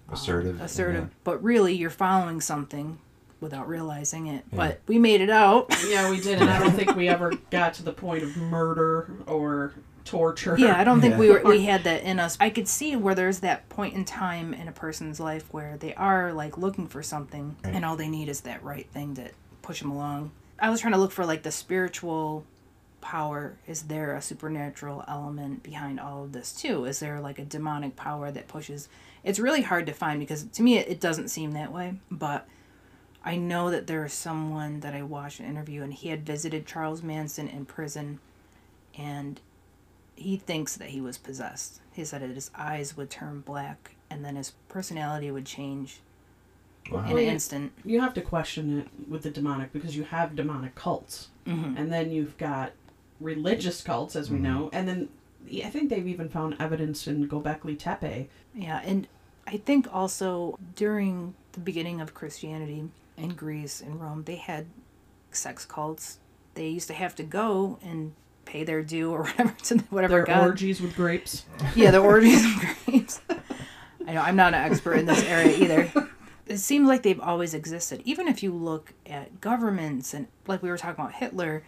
um, 0.08 0.14
Assertive. 0.14 0.60
assertive, 0.60 1.04
yeah. 1.04 1.14
but 1.24 1.42
really 1.42 1.72
you're 1.74 1.88
following 1.88 2.42
something 2.42 2.98
without 3.40 3.66
realizing 3.66 4.26
it. 4.26 4.44
Yeah. 4.52 4.56
But 4.58 4.80
we 4.86 4.98
made 4.98 5.22
it 5.22 5.30
out. 5.30 5.74
yeah, 5.88 6.10
we 6.10 6.20
did, 6.20 6.38
and 6.42 6.50
I 6.50 6.58
don't 6.58 6.72
think 6.72 6.94
we 6.94 7.08
ever 7.08 7.32
got 7.50 7.72
to 7.74 7.82
the 7.82 7.92
point 7.94 8.22
of 8.24 8.36
murder 8.36 9.10
or 9.26 9.72
torture. 10.04 10.56
Yeah, 10.58 10.78
I 10.78 10.84
don't 10.84 11.00
think 11.00 11.12
Yeah. 11.14 11.18
we 11.20 11.30
were 11.30 11.40
we 11.44 11.64
had 11.64 11.84
that 11.84 12.02
in 12.02 12.18
us. 12.20 12.36
I 12.40 12.50
could 12.50 12.68
see 12.68 12.94
where 12.94 13.14
there's 13.14 13.40
that 13.40 13.66
point 13.70 13.94
in 13.94 14.04
time 14.04 14.52
in 14.52 14.68
a 14.68 14.72
person's 14.72 15.18
life 15.18 15.46
where 15.50 15.78
they 15.78 15.94
are 15.94 16.32
like 16.34 16.58
looking 16.58 16.88
for 16.88 17.02
something 17.02 17.56
Right. 17.64 17.74
and 17.74 17.84
all 17.86 17.96
they 17.96 18.08
need 18.08 18.28
is 18.28 18.42
that 18.42 18.62
right 18.62 18.86
thing 18.92 19.14
to 19.14 19.30
push 19.62 19.80
them 19.80 19.90
along. 19.92 20.32
I 20.62 20.70
was 20.70 20.80
trying 20.80 20.92
to 20.92 20.98
look 20.98 21.10
for 21.10 21.26
like 21.26 21.42
the 21.42 21.50
spiritual 21.50 22.46
power. 23.00 23.56
Is 23.66 23.82
there 23.82 24.14
a 24.14 24.22
supernatural 24.22 25.04
element 25.08 25.64
behind 25.64 25.98
all 25.98 26.22
of 26.22 26.32
this 26.32 26.52
too? 26.52 26.84
Is 26.84 27.00
there 27.00 27.20
like 27.20 27.40
a 27.40 27.44
demonic 27.44 27.96
power 27.96 28.30
that 28.30 28.46
pushes? 28.46 28.88
It's 29.24 29.40
really 29.40 29.62
hard 29.62 29.86
to 29.86 29.92
find 29.92 30.20
because 30.20 30.44
to 30.44 30.62
me 30.62 30.78
it, 30.78 30.88
it 30.88 31.00
doesn't 31.00 31.30
seem 31.30 31.50
that 31.52 31.72
way, 31.72 31.94
but 32.12 32.46
I 33.24 33.34
know 33.36 33.72
that 33.72 33.88
there 33.88 34.04
is 34.04 34.12
someone 34.12 34.80
that 34.80 34.94
I 34.94 35.02
watched 35.02 35.40
an 35.40 35.46
interview 35.46 35.82
and 35.82 35.92
he 35.92 36.10
had 36.10 36.24
visited 36.24 36.64
Charles 36.64 37.02
Manson 37.02 37.48
in 37.48 37.64
prison 37.64 38.20
and 38.96 39.40
he 40.14 40.36
thinks 40.36 40.76
that 40.76 40.90
he 40.90 41.00
was 41.00 41.18
possessed. 41.18 41.80
He 41.92 42.04
said 42.04 42.22
that 42.22 42.30
his 42.30 42.52
eyes 42.54 42.96
would 42.96 43.10
turn 43.10 43.40
black 43.40 43.96
and 44.08 44.24
then 44.24 44.36
his 44.36 44.52
personality 44.68 45.28
would 45.32 45.46
change 45.46 46.02
Wow. 46.90 47.04
in 47.06 47.12
an 47.18 47.24
instant. 47.24 47.72
You 47.84 48.00
have 48.00 48.12
to 48.14 48.20
question 48.20 48.80
it 48.80 48.88
with 49.08 49.22
the 49.22 49.30
demonic 49.30 49.72
because 49.72 49.96
you 49.96 50.04
have 50.04 50.34
demonic 50.36 50.74
cults, 50.74 51.28
hmm 51.46 51.74
and 51.76 51.92
then 51.92 52.10
you've 52.10 52.36
got 52.38 52.72
religious 53.20 53.82
cults, 53.82 54.16
as 54.16 54.30
we 54.30 54.38
Mhm. 54.38 54.42
know, 54.42 54.70
and 54.72 54.88
then 54.88 55.08
I 55.64 55.70
think 55.70 55.90
they've 55.90 56.06
even 56.06 56.28
found 56.28 56.56
evidence 56.60 57.06
in 57.06 57.28
Gobekli 57.28 57.78
Tepe. 57.78 58.28
Yeah, 58.54 58.80
and 58.84 59.06
I 59.46 59.56
think 59.58 59.86
also 59.92 60.58
during 60.76 61.34
the 61.52 61.60
beginning 61.60 62.00
of 62.00 62.14
Christianity 62.14 62.88
in 63.16 63.30
Greece 63.30 63.80
and 63.80 64.00
Rome, 64.00 64.22
they 64.24 64.36
had 64.36 64.66
sex 65.30 65.64
cults. 65.64 66.18
They 66.54 66.68
used 66.68 66.88
to 66.88 66.94
have 66.94 67.14
to 67.16 67.22
go 67.22 67.78
and 67.82 68.12
pay 68.44 68.64
their 68.64 68.82
due 68.82 69.10
or 69.12 69.22
whatever 69.24 69.54
to 69.64 69.78
whatever 69.90 70.14
Their 70.14 70.24
god. 70.26 70.42
orgies 70.42 70.80
with 70.80 70.94
grapes. 70.96 71.44
Yeah, 71.74 71.90
the 71.90 71.98
orgies 72.00 72.42
with 72.44 72.76
grapes. 72.86 73.20
I 74.06 74.12
know 74.14 74.20
I'm 74.20 74.36
not 74.36 74.54
an 74.54 74.62
expert 74.70 74.94
in 74.94 75.06
this 75.06 75.22
area 75.24 75.56
either. 75.56 75.92
It 76.46 76.58
seems 76.58 76.88
like 76.88 77.02
they've 77.02 77.20
always 77.20 77.54
existed. 77.54 78.02
Even 78.04 78.26
if 78.28 78.42
you 78.42 78.52
look 78.52 78.92
at 79.06 79.40
governments 79.40 80.12
and 80.14 80.26
like 80.46 80.62
we 80.62 80.68
were 80.70 80.76
talking 80.78 81.02
about 81.02 81.14
Hitler, 81.14 81.62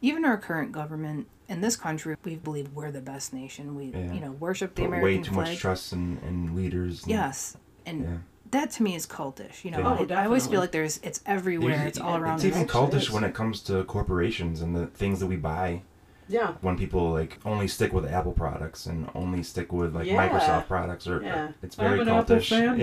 even 0.00 0.24
our 0.24 0.36
current 0.38 0.72
government 0.72 1.26
in 1.48 1.60
this 1.60 1.76
country, 1.76 2.16
we 2.24 2.36
believe 2.36 2.68
we're 2.72 2.92
the 2.92 3.00
best 3.00 3.32
nation. 3.34 3.74
We 3.74 3.86
Yeah. 3.86 4.12
you 4.12 4.20
know 4.20 4.32
worship 4.32 4.74
the 4.76 4.86
Put 4.86 5.02
way 5.02 5.18
too 5.18 5.32
flag. 5.32 5.48
much 5.48 5.58
trust 5.58 5.92
in, 5.92 6.18
in 6.26 6.54
leaders. 6.54 7.02
and- 7.02 7.10
Yes, 7.10 7.56
and 7.84 8.02
Yeah. 8.02 8.16
that 8.52 8.70
to 8.72 8.82
me 8.84 8.94
is 8.94 9.06
cultish. 9.06 9.64
You 9.64 9.72
know, 9.72 9.78
Yeah. 9.80 9.96
Oh, 10.08 10.14
I, 10.14 10.22
I 10.22 10.24
always 10.26 10.46
feel 10.46 10.60
like 10.60 10.70
there's 10.72 10.98
it's 11.02 11.20
everywhere. 11.26 11.70
There's- 11.76 11.88
It's 11.88 11.98
all 11.98 12.16
around 12.16 12.36
It's 12.36 12.44
even 12.44 12.66
cultish 12.68 13.10
when 13.10 13.24
it 13.24 13.34
comes 13.34 13.60
to 13.62 13.82
corporations 13.84 14.60
and 14.60 14.76
the 14.76 14.86
things 14.86 15.18
that 15.20 15.26
we 15.26 15.36
buy. 15.36 15.82
Yeah. 16.30 16.54
When 16.60 16.76
people 16.78 17.10
like 17.10 17.38
only 17.44 17.66
stick 17.68 17.92
with 17.92 18.06
Apple 18.06 18.32
products 18.32 18.86
and 18.86 19.08
only 19.14 19.42
stick 19.42 19.72
with 19.72 19.94
like 19.94 20.06
Yeah. 20.06 20.28
Microsoft 20.28 20.66
products, 20.68 21.06
or 21.08 21.22
Yeah. 21.22 21.48
it's 21.62 21.74
very 21.76 22.00
I'm 22.00 22.08
an 22.08 22.08
Apple 22.08 22.36
cultish. 22.36 22.76
fanboy. 22.76 22.78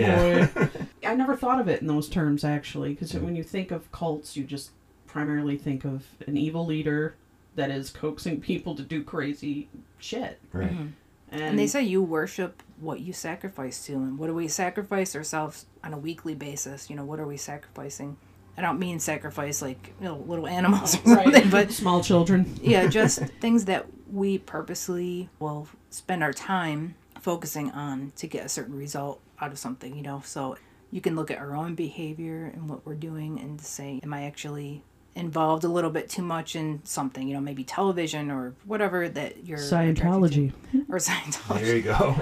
Yeah. 1.03 1.09
I 1.11 1.15
never 1.15 1.35
thought 1.35 1.59
of 1.61 1.67
it 1.67 1.81
in 1.81 1.87
those 1.87 2.09
terms 2.09 2.43
actually, 2.43 2.93
because 2.93 3.13
Yeah. 3.13 3.21
when 3.21 3.35
you 3.35 3.43
think 3.43 3.71
of 3.71 3.91
cults, 3.91 4.35
you 4.35 4.43
just 4.43 4.71
primarily 5.07 5.57
think 5.57 5.85
of 5.85 6.05
an 6.27 6.37
evil 6.37 6.65
leader 6.65 7.15
that 7.55 7.71
is 7.71 7.89
coaxing 7.89 8.41
people 8.51 8.75
to 8.75 8.83
do 8.83 9.03
crazy 9.03 9.69
shit. 9.97 10.39
right. 10.53 10.71
Mhm. 10.71 10.91
And, 11.29 11.41
And 11.41 11.59
they 11.59 11.67
say 11.67 11.83
you 11.83 12.01
worship 12.01 12.63
what 12.79 13.01
you 13.01 13.11
sacrifice 13.11 13.85
to, 13.87 13.93
and 13.93 14.17
what 14.17 14.27
do 14.27 14.33
we 14.33 14.47
sacrifice 14.47 15.13
ourselves 15.15 15.65
on 15.83 15.93
a 15.93 15.97
weekly 15.97 16.35
basis? 16.35 16.89
You 16.89 16.95
know, 16.95 17.03
what 17.03 17.19
are 17.19 17.27
we 17.27 17.35
sacrificing? 17.35 18.15
I 18.57 18.61
don't 18.61 18.79
mean 18.79 18.99
sacrifice 18.99 19.61
like 19.61 19.93
you 19.99 20.05
know, 20.05 20.17
little 20.27 20.47
animals 20.47 20.95
or 20.95 20.97
something, 21.15 21.33
right, 21.33 21.51
but 21.51 21.71
small 21.71 22.01
children. 22.03 22.57
yeah, 22.61 22.87
just 22.99 23.19
things 23.39 23.65
that 23.65 23.85
we 24.11 24.37
purposely 24.39 25.29
will 25.39 25.67
spend 25.89 26.23
our 26.23 26.33
time 26.33 26.95
focusing 27.19 27.71
on 27.71 28.13
to 28.15 28.27
get 28.27 28.45
a 28.45 28.49
certain 28.49 28.75
result 28.75 29.21
out 29.39 29.51
of 29.51 29.59
something, 29.59 29.95
you 29.95 30.01
know. 30.01 30.21
So 30.25 30.57
you 30.91 31.01
can 31.01 31.15
look 31.15 31.29
at 31.29 31.37
our 31.37 31.55
own 31.55 31.75
behavior 31.75 32.45
and 32.53 32.69
what 32.69 32.85
we're 32.85 32.95
doing 32.95 33.39
and 33.39 33.59
say, 33.61 33.99
am 34.03 34.13
I 34.13 34.23
actually 34.23 34.83
involved 35.17 35.63
a 35.63 35.67
little 35.67 35.89
bit 35.89 36.09
too 36.09 36.21
much 36.21 36.55
in 36.55 36.79
something, 36.83 37.27
you 37.27 37.33
know, 37.33 37.41
maybe 37.41 37.63
television 37.63 38.29
or 38.29 38.53
whatever 38.65 39.09
that 39.09 39.45
you're 39.45 39.57
Scientology. 39.57 40.53
or 40.89 40.97
Scientology. 40.97 41.61
There 41.61 41.75
you 41.75 41.81
go. 41.81 42.15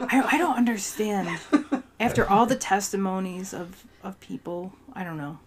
I, 0.00 0.28
I 0.32 0.38
don't 0.38 0.56
understand. 0.56 1.28
After 1.98 2.28
all 2.28 2.46
the 2.46 2.56
testimonies 2.56 3.54
of, 3.54 3.84
of 4.02 4.20
people, 4.20 4.74
I 4.92 5.02
don't 5.02 5.16
know. 5.16 5.38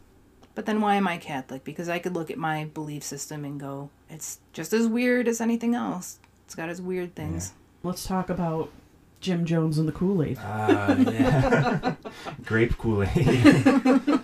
But 0.55 0.65
then 0.65 0.79
why 0.79 0.95
am 0.95 1.07
I 1.07 1.17
Catholic? 1.17 1.65
Because 1.65 1.89
I 1.89 1.99
could 1.99 2.15
look 2.15 2.31
at 2.31 2.37
my 2.37 2.65
belief 2.65 3.03
system 3.03 3.43
and 3.43 3.59
go, 3.59 3.89
it's 4.09 4.39
just 4.53 4.73
as 4.73 4.87
weird 4.87 5.27
as 5.27 5.41
anything 5.41 5.75
else. 5.75 6.19
It's 6.45 6.55
got 6.55 6.69
its 6.69 6.79
weird 6.79 7.13
things. 7.13 7.53
Let's 7.83 8.07
talk 8.07 8.29
about 8.29 8.71
Jim 9.19 9.45
Jones 9.45 9.77
and 9.77 9.87
the 9.87 9.91
Kool 9.91 10.23
Aid. 10.23 10.37
Ah, 10.39 10.95
yeah. 10.95 11.95
Grape 12.45 12.77
Kool 12.77 13.03
Aid. 13.03 14.21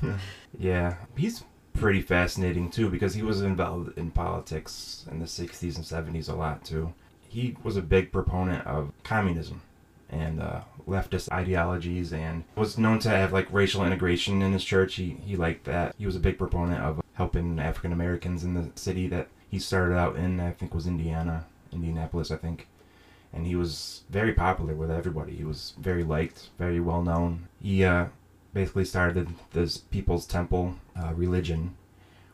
yeah, 0.58 0.96
he's 1.16 1.44
pretty 1.74 2.02
fascinating 2.02 2.68
too 2.70 2.90
because 2.90 3.14
he 3.14 3.22
was 3.22 3.40
involved 3.40 3.96
in 3.96 4.10
politics 4.10 5.06
in 5.10 5.20
the 5.20 5.24
60s 5.24 5.76
and 5.76 5.84
70s 5.84 6.28
a 6.28 6.34
lot 6.34 6.64
too. 6.64 6.92
He 7.28 7.56
was 7.62 7.76
a 7.76 7.82
big 7.82 8.10
proponent 8.10 8.66
of 8.66 8.92
communism 9.04 9.62
and 10.10 10.40
uh, 10.40 10.60
leftist 10.86 11.30
ideologies, 11.32 12.12
and 12.12 12.44
was 12.56 12.78
known 12.78 12.98
to 13.00 13.08
have 13.08 13.32
like 13.32 13.52
racial 13.52 13.84
integration 13.84 14.42
in 14.42 14.52
his 14.52 14.64
church. 14.64 14.96
He 14.96 15.16
he 15.24 15.36
liked 15.36 15.64
that. 15.64 15.94
He 15.98 16.06
was 16.06 16.16
a 16.16 16.20
big 16.20 16.38
proponent 16.38 16.82
of 16.82 17.02
helping 17.14 17.58
African 17.58 17.92
Americans 17.92 18.44
in 18.44 18.54
the 18.54 18.70
city 18.74 19.06
that 19.08 19.28
he 19.48 19.58
started 19.58 19.96
out 19.96 20.16
in. 20.16 20.40
I 20.40 20.52
think 20.52 20.74
was 20.74 20.86
Indiana, 20.86 21.46
Indianapolis, 21.72 22.30
I 22.30 22.36
think. 22.36 22.66
And 23.32 23.46
he 23.46 23.54
was 23.54 24.02
very 24.10 24.32
popular 24.32 24.74
with 24.74 24.90
everybody. 24.90 25.36
He 25.36 25.44
was 25.44 25.74
very 25.78 26.02
liked, 26.02 26.48
very 26.58 26.80
well 26.80 27.02
known. 27.02 27.46
He 27.62 27.84
uh, 27.84 28.06
basically 28.52 28.84
started 28.84 29.28
this 29.52 29.78
People's 29.78 30.26
Temple 30.26 30.76
uh, 31.00 31.12
religion, 31.14 31.76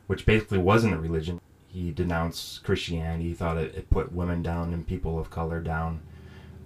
which 0.06 0.24
basically 0.24 0.58
wasn't 0.58 0.94
a 0.94 0.98
religion. 0.98 1.40
He 1.68 1.90
denounced 1.90 2.64
Christianity. 2.64 3.24
He 3.24 3.34
thought 3.34 3.58
it, 3.58 3.74
it 3.74 3.90
put 3.90 4.12
women 4.12 4.42
down 4.42 4.72
and 4.72 4.86
people 4.86 5.18
of 5.18 5.28
color 5.28 5.60
down 5.60 6.00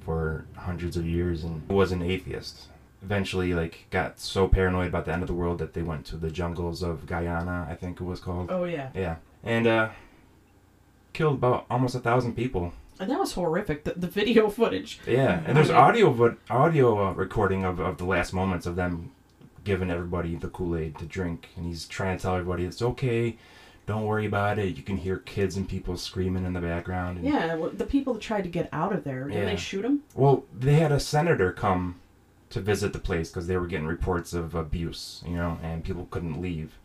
for 0.01 0.45
hundreds 0.57 0.97
of 0.97 1.07
years, 1.07 1.45
and 1.45 1.69
was 1.69 1.93
an 1.93 2.03
atheist. 2.03 2.67
Eventually, 3.03 3.55
like, 3.55 3.87
got 3.91 4.21
so 4.21 4.47
paranoid 4.49 4.89
about 4.89 5.07
the 5.07 5.13
end 5.13 5.23
of 5.23 5.27
the 5.29 5.35
world 5.35 5.59
that 5.59 5.73
they 5.73 5.83
went 5.83 6.05
to 6.07 6.17
the 6.17 6.31
jungles 6.31 6.83
of 6.83 7.07
Guyana, 7.07 7.67
I 7.71 7.75
think 7.75 8.01
it 8.01 8.05
was 8.05 8.21
called. 8.21 8.51
Oh 8.51 8.65
yeah, 8.65 8.91
Yeah, 8.95 9.17
and 9.43 9.67
uh, 9.67 9.89
killed 11.13 11.35
about 11.35 11.67
almost 11.71 11.95
a 11.95 12.01
thousand 12.01 12.35
people. 12.37 12.73
and 12.99 13.11
that 13.11 13.19
was 13.19 13.33
horrific. 13.33 13.85
The, 13.85 13.95
the 13.97 14.07
video 14.07 14.51
footage. 14.51 15.01
Yeah, 15.07 15.43
and 15.47 15.57
there's 15.57 15.71
audio 15.71 16.11
vo- 16.11 16.37
audio 16.51 17.09
uh, 17.09 17.13
recording 17.13 17.65
of, 17.65 17.81
of 17.81 17.97
the 17.99 18.05
last 18.05 18.33
moments 18.35 18.67
of 18.67 18.77
them 18.77 19.13
giving 19.65 19.91
everybody 19.91 20.37
the 20.37 20.49
Kool 20.49 20.77
Aid 20.77 20.99
to 20.99 21.05
drink, 21.07 21.49
and 21.57 21.65
he's 21.67 21.87
trying 21.87 22.17
to 22.19 22.23
tell 22.23 22.35
everybody 22.35 22.65
it's 22.65 22.83
okay, 22.83 23.37
don't 23.87 24.05
worry 24.05 24.27
about 24.27 24.59
it. 24.59 24.77
You 24.77 24.83
can 24.83 24.97
hear 24.97 25.19
kids 25.19 25.57
and 25.57 25.69
people 25.69 25.97
screaming 25.97 26.45
in 26.45 26.53
the 26.53 26.61
background. 26.61 27.19
And, 27.19 27.27
Yeah, 27.27 27.55
well, 27.57 27.71
the 27.71 27.85
people 27.87 28.15
that 28.15 28.23
tried 28.23 28.43
to 28.43 28.49
get 28.49 28.69
out 28.73 28.93
of 28.95 29.05
there, 29.05 29.25
did 29.29 29.35
Yeah. 29.35 29.45
they 29.47 29.57
shoot 29.57 29.83
them? 29.83 30.01
Well, 30.15 30.45
they 30.57 30.75
had 30.75 30.93
a 30.93 31.01
senator 31.01 31.51
come 31.53 31.97
to 32.51 32.61
visit 32.61 32.93
the 32.93 32.99
place 32.99 33.31
because 33.31 33.47
they 33.47 33.57
were 33.57 33.67
getting 33.67 33.87
reports 33.87 34.33
of 34.33 34.55
abuse, 34.55 35.23
you 35.27 35.35
know, 35.37 35.59
and 35.63 35.85
people 35.85 36.07
couldn't 36.11 36.41
leave. 36.41 36.77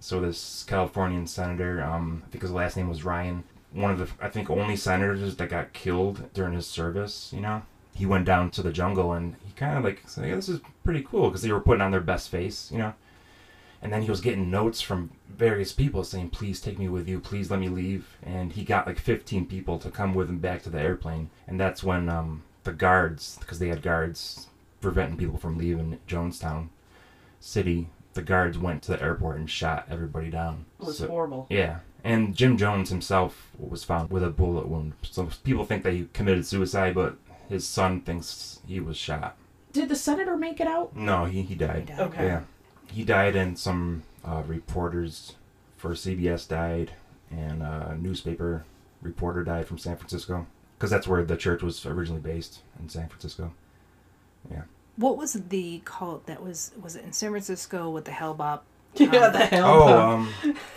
So 0.00 0.20
this 0.20 0.64
Californian 0.66 1.26
senator, 1.26 1.82
um, 1.82 2.22
I 2.26 2.30
think 2.30 2.42
his 2.42 2.50
last 2.50 2.76
name 2.76 2.88
was 2.88 3.04
Ryan, 3.04 3.44
one 3.72 3.90
of 3.92 3.98
the 3.98 4.08
I 4.20 4.28
think 4.28 4.50
only 4.50 4.76
senators 4.76 5.36
that 5.36 5.48
got 5.48 5.72
killed 5.72 6.28
during 6.34 6.54
his 6.54 6.66
service, 6.66 7.30
you 7.34 7.40
know. 7.40 7.62
He 7.94 8.04
went 8.06 8.24
down 8.24 8.50
to 8.52 8.62
the 8.62 8.72
jungle 8.72 9.12
and 9.12 9.36
he 9.44 9.52
kind 9.52 9.78
of 9.78 9.84
like 9.84 10.02
said, 10.06 10.26
yeah, 10.28 10.34
"This 10.34 10.48
is 10.48 10.60
pretty 10.82 11.02
cool" 11.08 11.28
because 11.28 11.42
they 11.42 11.52
were 11.52 11.60
putting 11.60 11.82
on 11.82 11.90
their 11.92 12.00
best 12.00 12.30
face, 12.30 12.70
you 12.72 12.78
know. 12.78 12.94
And 13.82 13.92
then 13.92 14.02
he 14.02 14.10
was 14.10 14.20
getting 14.20 14.50
notes 14.50 14.80
from 14.80 15.10
various 15.28 15.72
people 15.72 16.04
saying, 16.04 16.30
"Please 16.30 16.60
take 16.60 16.78
me 16.78 16.88
with 16.88 17.08
you. 17.08 17.18
Please 17.18 17.50
let 17.50 17.58
me 17.60 17.68
leave." 17.68 18.16
And 18.22 18.52
he 18.52 18.62
got 18.64 18.86
like 18.86 18.98
15 18.98 19.46
people 19.46 19.78
to 19.80 19.90
come 19.90 20.14
with 20.14 20.28
him 20.28 20.38
back 20.38 20.62
to 20.62 20.70
the 20.70 20.80
airplane. 20.80 21.30
And 21.48 21.58
that's 21.58 21.82
when 21.82 22.08
um, 22.08 22.44
the 22.64 22.72
guards, 22.72 23.36
because 23.40 23.58
they 23.58 23.68
had 23.68 23.82
guards 23.82 24.46
preventing 24.80 25.16
people 25.16 25.36
from 25.38 25.58
leaving 25.58 25.98
Jonestown 26.08 26.68
City, 27.40 27.88
the 28.14 28.22
guards 28.22 28.58
went 28.58 28.82
to 28.82 28.92
the 28.92 29.02
airport 29.02 29.36
and 29.38 29.50
shot 29.50 29.86
everybody 29.90 30.30
down. 30.30 30.66
It 30.80 30.86
was 30.86 30.98
So- 30.98 31.08
horrible. 31.08 31.46
yeah. 31.50 31.78
And 32.04 32.34
Jim 32.34 32.56
Jones 32.56 32.90
himself 32.90 33.50
was 33.58 33.84
found 33.84 34.10
with 34.10 34.24
a 34.24 34.30
bullet 34.30 34.66
wound. 34.68 34.94
So 35.02 35.28
people 35.44 35.64
think 35.64 35.84
that 35.84 35.92
he 35.92 36.08
committed 36.12 36.44
suicide, 36.44 36.94
but 36.96 37.16
his 37.48 37.66
son 37.66 38.00
thinks 38.00 38.58
he 38.66 38.80
was 38.80 38.96
shot. 38.96 39.36
Did 39.72 39.88
the 39.88 39.94
senator 39.96 40.36
make 40.36 40.60
it 40.60 40.66
out? 40.66 40.96
No, 40.96 41.26
he, 41.26 41.42
he 41.42 41.54
died. 41.54 41.88
He 41.88 41.94
died. 41.96 42.00
Okay. 42.00 42.26
Yeah. 42.26 42.40
He 42.92 43.04
died, 43.04 43.34
and 43.36 43.58
some 43.58 44.02
uh, 44.24 44.42
reporters 44.46 45.34
for 45.76 45.90
CBS 45.90 46.46
died, 46.48 46.92
and 47.30 47.62
a 47.62 47.96
newspaper 47.98 48.64
reporter 49.00 49.42
died 49.42 49.66
from 49.66 49.78
San 49.78 49.96
Francisco. 49.96 50.46
Because 50.78 50.90
that's 50.90 51.06
where 51.08 51.24
the 51.24 51.36
church 51.36 51.62
was 51.62 51.86
originally 51.86 52.20
based, 52.20 52.60
in 52.80 52.88
San 52.88 53.08
Francisco. 53.08 53.52
Yeah. 54.50 54.62
What 54.96 55.16
was 55.16 55.32
the 55.34 55.80
cult 55.84 56.26
that 56.26 56.42
was 56.42 56.72
was 56.82 56.96
it 56.96 57.04
in 57.04 57.12
San 57.12 57.30
Francisco 57.30 57.88
with 57.88 58.04
the 58.04 58.10
Hale-Bopp? 58.12 58.60
Yeah, 58.94 59.06
Um, 59.26 59.32
the 59.32 59.38
hell. 59.46 59.82
Oh, 59.84 60.10
um, 60.10 60.34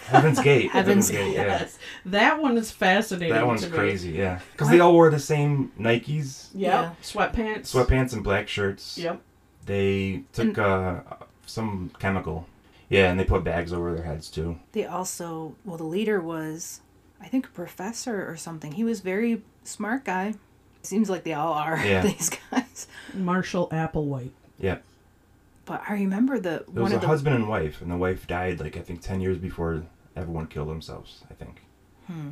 Heaven's 0.08 0.40
Gate. 0.40 0.72
Heaven's 0.72 1.12
Gate, 1.12 1.34
yeah. 1.36 1.44
yes, 1.48 1.78
that 2.06 2.42
one 2.42 2.56
is 2.58 2.72
fascinating. 2.72 3.34
That 3.34 3.46
one's 3.46 3.64
to 3.64 3.70
me. 3.70 3.76
crazy, 3.76 4.12
yeah. 4.12 4.40
Because 4.54 4.70
they 4.70 4.80
all 4.80 4.94
wore 4.94 5.10
the 5.10 5.20
same 5.20 5.74
Nikes, 5.78 6.48
Yep. 6.54 6.72
Yeah. 6.72 6.92
Sweatpants. 7.04 7.74
sweatpants, 7.76 8.14
and 8.14 8.24
black 8.24 8.48
shirts. 8.48 8.98
Yep. 8.98 9.20
They 9.66 10.24
took 10.32 10.46
And- 10.46 10.60
uh, 10.60 11.02
some 11.46 11.92
chemical. 12.00 12.48
Yeah, 12.90 13.10
and 13.10 13.20
they 13.20 13.24
put 13.26 13.44
bags 13.44 13.74
over 13.74 13.94
their 13.94 14.04
heads 14.06 14.30
too. 14.30 14.58
They 14.74 14.86
also 14.86 15.56
well 15.66 15.78
the 15.78 15.84
leader 15.84 16.20
was 16.22 16.82
I 17.22 17.28
think 17.28 17.48
a 17.48 17.50
professor 17.50 18.30
or 18.30 18.38
something. 18.38 18.74
He 18.74 18.84
was 18.84 19.00
very 19.02 19.42
smart 19.64 20.04
guy. 20.06 20.36
Seems 20.84 21.10
like 21.10 21.24
they 21.24 21.34
all 21.34 21.54
are 21.54 21.78
Yeah. 21.86 22.02
these 22.02 22.30
guys. 22.52 22.88
Marshall 23.14 23.68
Applewhite. 23.70 24.32
Yeah. 24.60 24.78
But 25.66 25.82
I 25.90 25.94
remember 25.94 26.40
the 26.40 26.58
It 26.58 26.70
one 26.70 26.84
was 26.84 26.92
a 26.92 26.96
of 26.98 27.02
the 27.02 27.08
husband 27.08 27.36
and 27.36 27.50
wife, 27.50 27.82
and 27.82 27.90
the 27.90 27.98
wife 27.98 28.28
died 28.28 28.60
like 28.60 28.78
I 28.78 28.82
think 28.82 29.02
ten 29.02 29.20
years 29.20 29.38
before 29.40 29.84
everyone 30.16 30.46
killed 30.48 30.70
themselves. 30.70 31.24
I 31.30 31.34
think. 31.34 31.64
Hmm. 32.06 32.30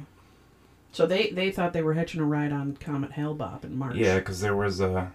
So 0.91 1.07
they 1.07 1.31
they 1.31 1.49
thought 1.49 1.73
they 1.73 1.81
were 1.81 1.95
hitching 1.95 2.21
a 2.21 2.25
ride 2.25 2.51
on 2.51 2.77
Comet 2.77 3.13
Hale-Bopp 3.13 3.63
in 3.63 3.75
March. 3.75 3.95
Yeah, 3.95 4.19
because 4.19 4.41
there 4.41 4.55
was 4.55 4.79
uh, 4.79 5.07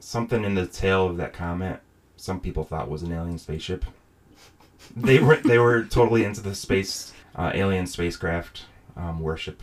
something 0.00 0.42
in 0.44 0.56
the 0.56 0.66
tail 0.66 1.06
of 1.06 1.16
that 1.18 1.32
comet. 1.32 1.80
Some 2.22 2.38
people 2.38 2.62
thought 2.62 2.88
was 2.88 3.02
an 3.02 3.10
alien 3.12 3.36
spaceship. 3.36 3.84
They 4.96 5.18
were 5.18 5.38
they 5.38 5.58
were 5.58 5.82
totally 5.82 6.22
into 6.22 6.40
the 6.40 6.54
space 6.54 7.12
uh, 7.34 7.50
alien 7.52 7.88
spacecraft 7.88 8.66
um, 8.96 9.18
worship, 9.18 9.60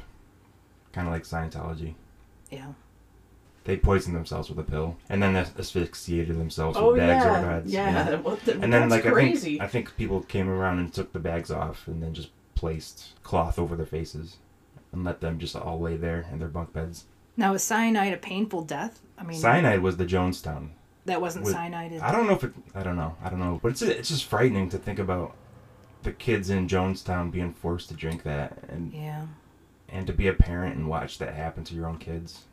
kind 0.91 1.07
of 1.07 1.13
like 1.13 1.23
Scientology. 1.23 1.93
yeah. 2.51 2.73
They 3.63 3.77
poisoned 3.77 4.13
themselves 4.13 4.49
with 4.49 4.59
a 4.59 4.63
pill, 4.69 4.97
and 5.09 5.23
then 5.23 5.37
asphyxiated 5.37 6.37
themselves 6.37 6.75
Oh 6.77 6.87
with 6.91 6.97
bags 6.97 7.23
yeah. 7.23 7.31
over 7.31 7.41
their 7.41 7.51
heads. 7.51 7.71
Yeah. 7.71 8.03
that- 8.03 8.23
what 8.25 8.41
the- 8.41 8.59
And 8.59 8.73
then 8.73 8.89
like 8.89 9.03
crazy. 9.03 9.61
I 9.61 9.67
think 9.67 9.87
I 9.87 9.91
think 9.91 9.97
people 9.97 10.19
came 10.23 10.49
around 10.49 10.79
and 10.79 10.93
took 10.93 11.13
the 11.13 11.19
bags 11.19 11.49
off, 11.51 11.87
and 11.87 12.03
then 12.03 12.13
just 12.13 12.31
placed 12.55 13.13
cloth 13.23 13.57
over 13.57 13.77
their 13.77 13.85
faces, 13.85 14.35
and 14.91 15.05
let 15.05 15.21
them 15.21 15.39
just 15.39 15.55
all 15.55 15.79
lay 15.79 15.95
there 15.95 16.25
in 16.29 16.39
their 16.39 16.49
bunk 16.49 16.73
beds. 16.73 17.05
Now 17.37 17.53
is 17.53 17.63
cyanide 17.63 18.11
a 18.13 18.17
painful 18.17 18.63
death? 18.63 18.99
I 19.17 19.23
mean 19.23 19.39
Cyanide 19.39 19.81
was 19.81 19.95
the 19.95 20.05
Jonestown. 20.05 20.71
That 21.09 21.21
wasn't 21.21 21.45
with- 21.45 21.53
cyanide. 21.53 21.93
I 22.01 22.11
don't 22.11 22.27
know 22.27 22.33
if 22.33 22.43
it. 22.43 22.53
I 22.73 22.83
don't 22.83 22.95
know. 22.95 23.15
I 23.23 23.29
don't 23.29 23.39
know. 23.39 23.59
But 23.61 23.71
it's 23.73 23.81
it's 23.81 24.09
just 24.09 24.25
frightening 24.25 24.69
to 24.69 24.77
think 24.77 24.99
about 24.99 25.35
the 26.03 26.11
kids 26.13 26.49
in 26.49 26.67
Jonestown 26.67 27.29
being 27.31 27.53
forced 27.53 27.89
to 27.89 27.93
drink 27.95 28.23
that, 28.23 28.57
and 28.69 28.93
Yeah. 28.93 29.25
and 29.89 30.07
to 30.07 30.13
be 30.13 30.27
a 30.27 30.33
parent 30.33 30.75
and 30.75 30.87
watch 30.87 31.17
that 31.17 31.33
happen 31.33 31.63
to 31.65 31.75
your 31.75 31.87
own 31.87 31.97
kids. 31.97 32.45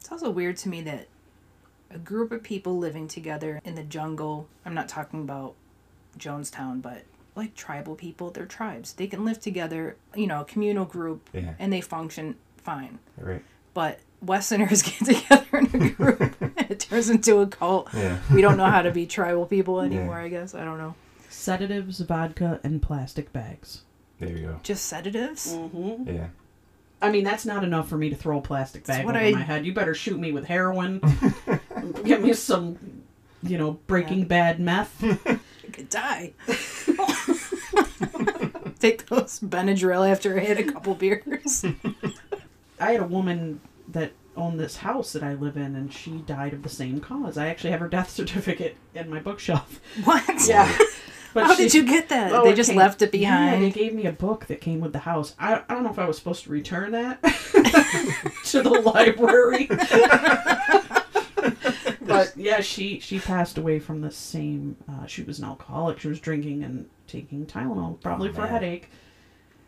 It's 0.00 0.10
also 0.10 0.30
weird 0.30 0.56
to 0.58 0.68
me 0.68 0.80
that 0.82 1.08
a 1.90 1.98
group 1.98 2.32
of 2.32 2.42
people 2.42 2.78
living 2.78 3.08
together 3.08 3.60
in 3.64 3.74
the 3.74 3.82
jungle, 3.82 4.46
I'm 4.64 4.74
not 4.74 4.88
talking 4.88 5.22
about 5.22 5.54
Jonestown, 6.18 6.80
but 6.82 7.02
like 7.34 7.54
tribal 7.54 7.94
people, 7.94 8.30
they're 8.30 8.46
tribes. 8.46 8.92
They 8.94 9.06
can 9.06 9.24
live 9.24 9.40
together, 9.40 9.96
you 10.14 10.26
know, 10.26 10.40
a 10.40 10.44
communal 10.44 10.84
group, 10.84 11.28
Yeah. 11.32 11.54
and 11.58 11.72
they 11.72 11.80
function 11.80 12.36
fine. 12.56 12.98
Right. 13.16 13.42
But 13.74 14.00
Westerners 14.20 14.82
get 14.82 14.98
together 15.04 15.58
in 15.58 15.82
a 15.82 15.90
group, 15.90 16.20
and 16.40 16.52
it 16.70 16.80
turns 16.80 17.08
into 17.10 17.38
a 17.38 17.46
cult. 17.46 17.88
Yeah. 17.94 18.18
We 18.32 18.42
don't 18.42 18.56
know 18.56 18.66
how 18.66 18.82
to 18.82 18.90
be 18.90 19.06
tribal 19.06 19.46
people 19.46 19.80
anymore, 19.80 20.18
I 20.18 20.28
guess. 20.28 20.54
I 20.54 20.64
don't 20.64 20.78
know. 20.78 20.94
Sedatives, 21.28 22.00
vodka, 22.00 22.60
and 22.64 22.82
plastic 22.82 23.32
bags. 23.32 23.82
There 24.18 24.28
you 24.28 24.46
go. 24.48 24.60
Just 24.62 24.86
sedatives? 24.86 25.52
Mm-hmm. 25.54 26.08
Yeah. 26.14 26.26
I 27.00 27.12
mean, 27.12 27.22
that's 27.22 27.46
not 27.46 27.62
enough 27.62 27.88
for 27.88 27.96
me 27.96 28.10
to 28.10 28.16
throw 28.16 28.38
a 28.38 28.42
plastic 28.42 28.84
bag 28.84 29.04
what 29.06 29.14
over 29.14 29.24
I- 29.24 29.30
my 29.32 29.40
head. 29.42 29.64
You 29.64 29.72
better 29.72 29.94
shoot 29.94 30.18
me 30.18 30.32
with 30.32 30.46
heroin. 30.46 31.00
Get 32.04 32.22
me 32.22 32.32
some, 32.32 32.76
you 33.44 33.56
know, 33.56 33.78
Breaking 33.86 34.20
Yeah. 34.20 34.24
Bad 34.24 34.58
meth. 34.60 35.04
I 35.04 35.38
could 35.72 35.88
die. 35.88 36.32
Take 38.80 39.06
those 39.06 39.40
Benadryl 39.40 40.08
after 40.10 40.36
I 40.38 40.40
hit 40.44 40.58
a 40.58 40.72
couple 40.72 40.94
beers. 40.94 41.64
I 42.80 42.92
had 42.92 43.00
a 43.00 43.04
woman 43.06 43.60
that 43.92 44.12
owned 44.36 44.60
this 44.60 44.76
house 44.78 45.12
that 45.14 45.22
I 45.22 45.34
live 45.34 45.56
in, 45.56 45.74
and 45.74 45.92
she 45.92 46.12
died 46.18 46.52
of 46.52 46.62
the 46.62 46.68
same 46.68 47.00
cause. 47.00 47.36
I 47.36 47.48
actually 47.48 47.70
have 47.70 47.80
her 47.80 47.88
death 47.88 48.10
certificate 48.20 48.76
in 48.94 49.10
my 49.10 49.20
bookshelf. 49.20 49.80
what? 50.04 50.24
But 51.34 51.44
How 51.44 51.54
she- 51.54 51.64
did 51.64 51.74
you 51.74 51.84
get 51.84 52.08
that? 52.08 52.32
Oh, 52.32 52.42
they 52.42 52.54
just 52.54 52.70
came- 52.70 52.78
left 52.78 53.02
it 53.02 53.14
Yeah, 53.14 53.58
they 53.60 53.70
gave 53.70 53.92
me 53.92 54.06
a 54.06 54.12
book 54.12 54.46
that 54.46 54.62
came 54.62 54.80
with 54.80 54.94
the 54.94 55.00
house. 55.00 55.34
I, 55.38 55.62
I 55.68 55.74
don't 55.74 55.84
know 55.84 55.90
if 55.90 55.98
I 55.98 56.06
was 56.08 56.16
supposed 56.16 56.44
to 56.44 56.50
return 56.50 56.92
that 56.92 57.22
to 58.46 58.62
the 58.62 58.70
library. 58.70 59.66
but 62.00 62.32
yeah, 62.36 62.60
she 62.60 62.98
she 63.00 63.18
passed 63.18 63.58
away 63.58 63.78
from 63.78 64.00
the 64.00 64.10
same. 64.10 64.76
Uh, 64.88 65.06
she 65.06 65.22
was 65.22 65.38
an 65.38 65.44
alcoholic. 65.44 66.00
She 66.00 66.08
was 66.08 66.18
drinking 66.18 66.64
and 66.64 66.88
taking 67.06 67.46
Tylenol, 67.46 68.00
probably 68.00 68.30
Oh, 68.30 68.32
for 68.32 68.44
a 68.44 68.48
headache. 68.48 68.88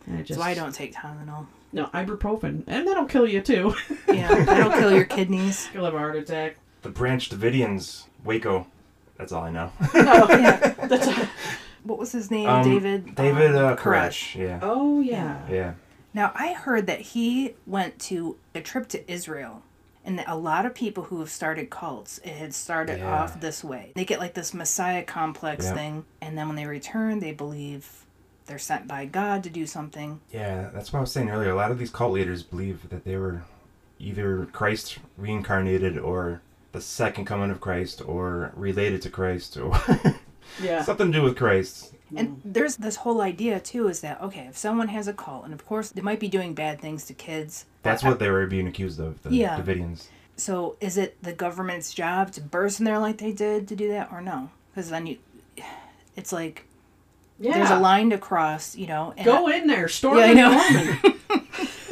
And 0.07 0.19
I 0.19 0.23
just 0.23 0.39
So 0.41 0.45
I 0.45 0.55
don't 0.55 0.75
take 0.75 0.95
Tylenol. 0.95 1.47
no 1.73 1.87
ibuprofen, 1.87 2.65
and 2.67 2.87
that'll 2.87 3.05
kill 3.07 3.27
you 3.27 3.41
too. 3.41 3.75
Yeah, 4.09 4.45
that'll 4.45 4.73
kill 4.73 4.93
your 4.93 5.05
kidneys. 5.05 5.69
You'll 5.75 5.85
have 5.85 5.95
a 5.95 5.99
heart 5.99 6.17
attack. 6.17 6.57
The 6.83 6.89
Branch 6.89 7.29
Davidians, 7.31 8.05
Waco. 8.25 8.67
That's 9.19 9.33
all 9.33 9.45
I 9.45 9.51
know. 9.51 9.71
No, 9.95 10.27
Yeah. 10.31 10.57
that's 10.87 11.07
a, 11.07 11.29
What 11.85 11.99
was 11.99 12.13
his 12.13 12.31
name? 12.31 12.49
Um, 12.49 12.65
David. 12.65 13.15
David 13.15 13.55
um, 13.55 13.65
uh, 13.73 13.77
Koresh. 13.77 14.35
Koresh. 14.35 14.35
Yeah. 14.37 14.59
oh 14.63 15.01
yeah. 15.01 15.47
Yeah. 15.51 15.73
Now 16.15 16.33
I 16.35 16.55
heard 16.55 16.87
that 16.89 17.01
he 17.01 17.55
went 17.67 17.99
to 18.01 18.37
a 18.55 18.61
trip 18.61 18.89
to 18.89 19.13
Israel, 19.13 19.63
And 20.05 20.25
a 20.27 20.37
lot 20.37 20.65
of 20.67 20.75
people 20.75 21.05
who 21.05 21.21
have 21.21 21.31
started 21.31 21.69
cults, 21.71 22.19
it 22.25 22.33
had 22.35 22.53
started 22.55 22.99
Yeah. 23.01 23.15
off 23.23 23.41
this 23.41 23.63
way. 23.63 23.93
They 23.95 24.05
get 24.07 24.19
like 24.19 24.33
this 24.35 24.53
messiah 24.55 25.05
complex 25.05 25.67
Yep. 25.67 25.75
thing, 25.77 26.05
and 26.23 26.37
then 26.39 26.47
when 26.49 26.57
they 26.57 26.67
return, 26.67 27.21
they 27.21 27.33
believe 27.33 28.07
they're 28.51 28.59
sent 28.59 28.89
by 28.89 29.07
God 29.07 29.45
to 29.45 29.51
do 29.51 29.65
something. 29.65 30.21
Yeah, 30.33 30.71
that's 30.75 30.93
what 30.93 30.99
I 30.99 31.03
was 31.03 31.13
saying 31.13 31.31
earlier. 31.31 31.51
A 31.51 31.55
lot 31.55 31.71
of 31.71 31.79
these 31.79 31.91
cult 31.91 32.13
leaders 32.13 32.43
believe 32.43 32.89
that 32.91 33.05
they 33.05 33.17
were 33.17 33.43
either 34.01 34.47
Christ 34.47 34.99
reincarnated 35.17 35.97
or 35.97 36.43
the 36.73 36.81
second 36.81 37.27
coming 37.27 37.51
of 37.51 37.61
Christ 37.61 38.03
or 38.05 38.53
related 38.57 39.03
to 39.03 39.11
Christ 39.11 39.57
or 39.57 39.73
Yeah. 40.63 40.83
something 40.83 41.13
to 41.13 41.19
do 41.19 41.23
with 41.23 41.37
Christ. 41.37 41.95
And 42.17 42.41
there's 42.45 42.75
this 42.77 42.97
whole 42.97 43.21
idea 43.21 43.61
too 43.61 43.87
is 43.87 44.01
that 44.01 44.21
okay, 44.21 44.47
if 44.49 44.57
someone 44.59 44.89
has 44.89 45.07
a 45.07 45.13
cult, 45.13 45.45
and 45.45 45.55
of 45.55 45.65
course 45.65 45.91
they 45.91 46.01
might 46.01 46.19
be 46.19 46.27
doing 46.29 46.55
bad 46.55 46.81
things 46.81 47.05
to 47.07 47.15
kids. 47.15 47.67
That's 47.85 48.03
what 48.03 48.19
they 48.19 48.31
were 48.31 48.47
being 48.49 48.67
accused 48.67 48.99
of, 48.99 49.23
the 49.23 49.31
Yeah. 49.31 49.57
Davidians. 49.61 50.09
So 50.37 50.77
is 50.81 50.97
it 50.99 51.23
the 51.23 51.33
government's 51.33 51.95
job 51.95 52.33
to 52.33 52.41
burst 52.41 52.81
in 52.81 52.85
there 52.85 52.99
like 52.99 53.19
they 53.19 53.31
did 53.33 53.69
to 53.69 53.77
do 53.77 53.89
that, 53.91 54.11
or 54.11 54.21
no? 54.21 54.51
Because 54.75 54.91
then 54.91 55.07
you, 55.07 55.19
it's 56.17 56.33
like 56.33 56.65
yeah. 57.41 57.55
there's 57.59 57.71
a 57.71 57.79
line 57.81 58.11
to 58.11 58.19
cross, 58.19 58.77
you 58.77 58.87
know. 58.87 59.13
And 59.17 59.25
Go 59.27 59.49
in 59.49 59.67
there, 59.67 59.89
storm 59.89 60.19
Yeah, 60.19 60.25
I 60.25 60.35
the 60.35 61.11
know. 61.11 61.37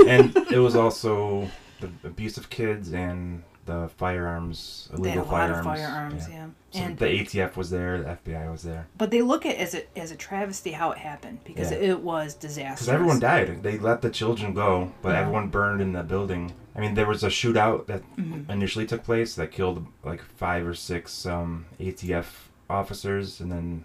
And 0.09 0.37
it 0.51 0.59
was 0.59 0.77
also 0.77 1.49
the 1.81 1.91
abuse 2.05 2.39
of 2.39 2.49
kids 2.51 2.93
and 2.95 3.43
the 3.67 3.91
firearms, 3.99 4.89
They 4.99 5.11
had 5.11 5.19
a 5.19 5.21
illegal 5.21 5.25
lot 5.25 5.31
firearms. 5.51 5.59
of 5.59 5.65
firearms, 5.65 6.29
yeah. 6.31 6.47
So 6.71 6.81
And 6.81 6.99
the 6.99 7.05
ATF 7.07 7.57
was 7.57 7.69
there, 7.71 7.99
the 8.01 8.17
FBI 8.25 8.51
was 8.51 8.63
there. 8.63 8.87
but 8.97 9.11
they 9.11 9.21
look 9.21 9.45
at 9.45 9.57
it 9.57 9.61
as 9.61 9.75
a 9.75 9.99
as 9.99 10.11
a 10.11 10.17
travesty 10.17 10.73
how 10.73 10.91
it 10.93 10.99
happened 10.99 11.41
because 11.45 11.71
Yeah. 11.71 11.79
it 11.79 12.01
was 12.01 12.33
disastrous. 12.35 12.81
Because 12.81 12.89
everyone 12.89 13.21
died. 13.21 13.63
They 13.63 13.79
let 13.79 14.01
the 14.01 14.11
children 14.11 14.55
go, 14.55 14.93
but 15.03 15.11
Yeah. 15.11 15.21
everyone 15.21 15.49
burned 15.49 15.83
in 15.83 15.93
the 15.93 16.03
building. 16.03 16.53
I 16.75 16.81
mean, 16.81 16.95
there 16.95 17.07
was 17.07 17.23
a 17.23 17.29
shootout 17.29 17.87
that 17.87 18.03
Mm-hmm. 18.17 18.51
initially 18.51 18.87
took 18.87 19.03
place 19.05 19.35
that 19.35 19.51
killed 19.53 19.87
like 20.05 20.23
five 20.23 20.67
or 20.67 20.75
six 20.75 21.27
um, 21.27 21.67
ATF 21.79 22.49
officers, 22.71 23.41
and 23.41 23.51
then 23.53 23.85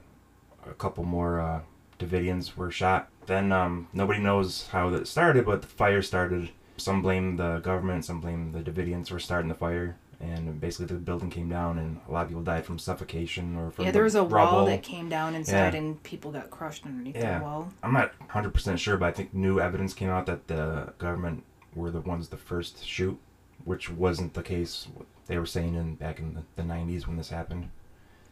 a 0.70 0.74
couple 0.74 1.04
more 1.04 1.40
uh, 1.40 1.62
Davidians 2.00 2.56
were 2.56 2.72
shot. 2.72 3.10
Then 3.26 3.52
um, 3.52 3.88
nobody 3.94 4.20
knows 4.20 4.68
how 4.68 4.90
that 4.92 5.08
started, 5.08 5.46
but 5.46 5.62
the 5.62 5.68
fire 5.68 6.02
started. 6.02 6.50
Some 6.78 7.02
blame 7.02 7.38
the 7.38 7.60
government, 7.60 8.04
some 8.06 8.20
blame 8.20 8.52
the 8.52 8.60
Davidians 8.60 9.10
for 9.10 9.20
starting 9.20 9.48
the 9.50 9.56
fire. 9.56 9.96
And 10.20 10.60
basically, 10.62 10.86
the 10.86 10.94
building 10.96 11.30
came 11.30 11.50
down, 11.50 11.78
and 11.78 12.00
a 12.08 12.12
lot 12.12 12.22
of 12.24 12.28
people 12.30 12.44
died 12.44 12.66
from 12.66 12.80
suffocation 12.80 13.58
or 13.58 13.72
from 13.72 13.86
Yeah, 13.86 13.92
there 13.92 14.04
was 14.04 14.16
a 14.16 14.24
rubble. 14.24 14.58
wall 14.60 14.66
that 14.68 14.82
came 14.82 15.10
down 15.10 15.36
inside 15.36 15.74
Yeah. 15.74 15.80
and 15.82 16.02
people 16.04 16.32
got 16.32 16.50
crushed 16.50 16.86
underneath 16.86 17.18
Yeah. 17.18 17.40
the 17.40 17.44
wall. 17.44 17.70
I'm 17.84 17.92
not 17.94 18.14
100% 18.30 18.80
sure, 18.80 18.96
but 18.96 19.08
I 19.08 19.12
think 19.12 19.34
new 19.34 19.60
evidence 19.60 19.94
came 19.94 20.10
out 20.10 20.26
that 20.28 20.48
the 20.48 20.94
government 20.98 21.44
were 21.76 21.92
the 21.92 22.00
ones 22.00 22.30
the 22.30 22.38
first 22.38 22.86
shoot, 22.86 23.20
which 23.66 23.90
wasn't 23.90 24.34
the 24.34 24.44
case. 24.44 24.88
They 25.28 25.38
were 25.38 25.46
saying 25.46 25.76
in 25.76 25.96
back 25.96 26.20
in 26.20 26.36
the, 26.36 26.44
the 26.56 26.64
90s 26.64 27.06
when 27.06 27.18
this 27.18 27.30
happened. 27.30 27.70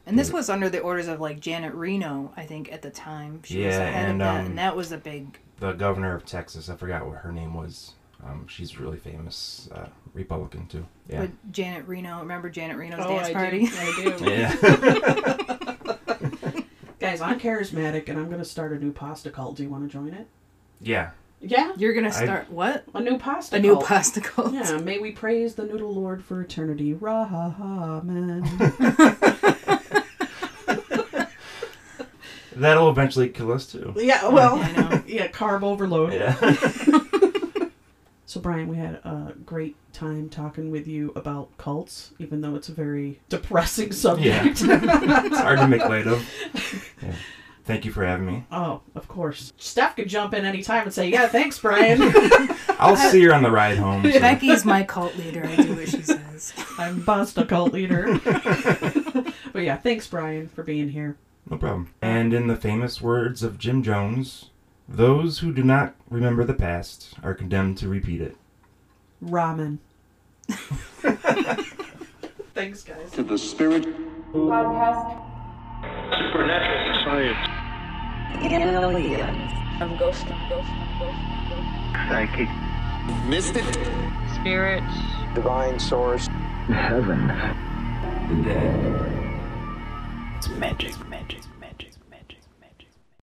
And 0.05 0.17
this 0.17 0.31
was 0.31 0.49
under 0.49 0.67
the 0.69 0.79
orders 0.79 1.07
of 1.07 1.21
like 1.21 1.39
Janet 1.39 1.73
Reno, 1.73 2.33
I 2.35 2.43
think, 2.45 2.71
at 2.71 2.81
the 2.81 2.89
time. 2.89 3.41
She 3.43 3.57
was 3.63 3.73
Yeah, 3.75 3.79
the 3.85 3.91
head 3.91 4.09
and, 4.09 4.21
of 4.21 4.25
that, 4.27 4.39
um, 4.41 4.45
and 4.47 4.57
that 4.57 4.75
was 4.75 4.91
a 4.91 4.97
big. 4.97 5.37
The 5.59 5.73
governor 5.73 6.15
of 6.15 6.25
Texas, 6.25 6.69
I 6.69 6.75
forgot 6.75 7.05
what 7.05 7.17
her 7.17 7.31
name 7.31 7.53
was. 7.53 7.93
Um, 8.25 8.47
she's 8.47 8.79
really 8.79 8.97
famous, 8.97 9.69
uh, 9.73 9.87
Republican 10.13 10.67
too. 10.67 10.85
Yeah. 11.09 11.21
But 11.21 11.51
Janet 11.51 11.87
Reno, 11.87 12.19
remember 12.19 12.49
Janet 12.49 12.77
Reno's 12.77 12.99
Oh, 13.03 13.09
dance 13.09 13.27
I 13.29 13.33
party? 13.33 13.65
do. 13.65 13.71
I 13.77 13.93
do. 14.17 14.25
Yeah. 16.51 16.61
Guys, 16.99 17.19
I'm 17.21 17.39
charismatic 17.39 18.09
and 18.09 18.19
I'm 18.19 18.27
going 18.27 18.37
to 18.39 18.45
start 18.45 18.73
a 18.73 18.75
new 18.77 18.91
pasta 18.91 19.31
cult. 19.31 19.55
Do 19.57 19.63
you 19.63 19.69
want 19.69 19.83
to 19.89 19.89
join 19.91 20.13
it? 20.13 20.27
yeah. 20.81 21.11
Yeah. 21.43 21.73
You're 21.75 21.93
gonna 21.93 22.09
I- 22.09 22.11
start 22.11 22.51
what? 22.51 22.83
A 22.93 23.01
new 23.01 23.17
pasta 23.17 23.55
A 23.55 23.59
new 23.59 23.73
cult. 23.73 23.85
pasta 23.87 24.21
cult. 24.21 24.53
Yeah, 24.53 24.77
may 24.77 24.99
we 24.99 25.09
praise 25.11 25.55
the 25.55 25.63
noodle 25.65 25.91
lord 25.91 26.23
for 26.23 26.39
eternity. 26.41 26.93
Ramen. 26.93 28.45
That'll 32.55 32.89
eventually 32.89 33.29
kill 33.29 33.51
us 33.51 33.65
too. 33.65 33.93
yeah, 33.97 34.27
well, 34.27 34.55
I 34.59 34.71
know. 34.73 35.03
yeah, 35.07 35.27
carb 35.27 35.63
overload. 35.63 36.13
Yeah. 36.13 36.35
So, 38.25 38.39
Brian, 38.39 38.69
we 38.69 38.77
had 38.77 38.93
a 39.03 39.33
great 39.45 39.75
time 39.91 40.29
talking 40.29 40.71
with 40.71 40.87
you 40.87 41.11
about 41.17 41.49
cults, 41.57 42.13
even 42.17 42.39
though 42.39 42.55
it's 42.55 42.69
a 42.69 42.71
very 42.71 43.19
depressing 43.27 43.91
subject. 43.91 44.61
it's 44.61 45.37
hard 45.37 45.59
to 45.59 45.67
make 45.67 45.81
light 45.83 46.07
of. 46.07 46.25
Yeah. 47.03 47.13
Thank 47.65 47.83
you 47.83 47.91
for 47.91 48.05
having 48.05 48.25
me. 48.25 48.45
oh, 48.51 48.79
of 48.95 49.07
course. 49.09 49.51
Steph 49.57 49.97
could 49.97 50.07
jump 50.07 50.33
in 50.33 50.45
anytime 50.45 50.83
and 50.83 50.93
say, 50.93 51.09
Yeah, 51.09 51.27
thanks, 51.27 51.59
Brian. 51.59 51.99
I'll 52.79 52.95
see 52.95 53.21
her 53.23 53.33
on 53.33 53.43
the 53.43 53.51
ride 53.51 53.77
home. 53.77 54.03
so- 54.09 54.19
Becky's 54.21 54.63
my 54.63 54.83
cult 54.83 55.17
leader. 55.17 55.45
I 55.45 55.55
do 55.57 55.75
what 55.75 55.89
she 55.89 56.01
says. 56.01 56.53
I'm 56.77 57.01
Basta 57.01 57.43
cult 57.45 57.73
leader. 57.73 58.17
but 59.51 59.61
yeah, 59.63 59.75
thanks, 59.75 60.07
Brian, 60.07 60.47
for 60.47 60.63
being 60.63 60.87
here. 60.87 61.17
No 61.51 61.57
problem. 61.57 61.93
And 62.01 62.33
in 62.33 62.47
the 62.47 62.55
famous 62.55 63.01
words 63.01 63.43
of 63.43 63.59
Jim 63.59 63.83
Jones, 63.83 64.51
those 64.87 65.39
who 65.39 65.51
do 65.53 65.63
not 65.63 65.95
remember 66.09 66.45
the 66.45 66.53
past 66.53 67.13
are 67.21 67.33
condemned 67.33 67.77
to 67.79 67.89
repeat 67.89 68.21
it. 68.21 68.37
Ramen. 69.23 69.79
thanks, 72.53 72.83
guys. 72.83 73.11
to 73.11 73.23
the 73.23 73.37
spirit 73.37 73.85
Podcast. 74.33 75.11
supernatural 76.17 77.03
science, 77.03 77.37
Of 79.81 79.99
ghost, 79.99 80.25
ghost, 80.49 80.69
ghost, 80.99 81.17
psychic, 82.07 82.47
mystic 83.27 83.65
spirits. 84.39 84.93
divine 85.35 85.77
source. 85.79 86.27
heaven. 86.67 87.27
The. 88.43 88.57
It's 90.37 90.49
magic. 90.49 90.95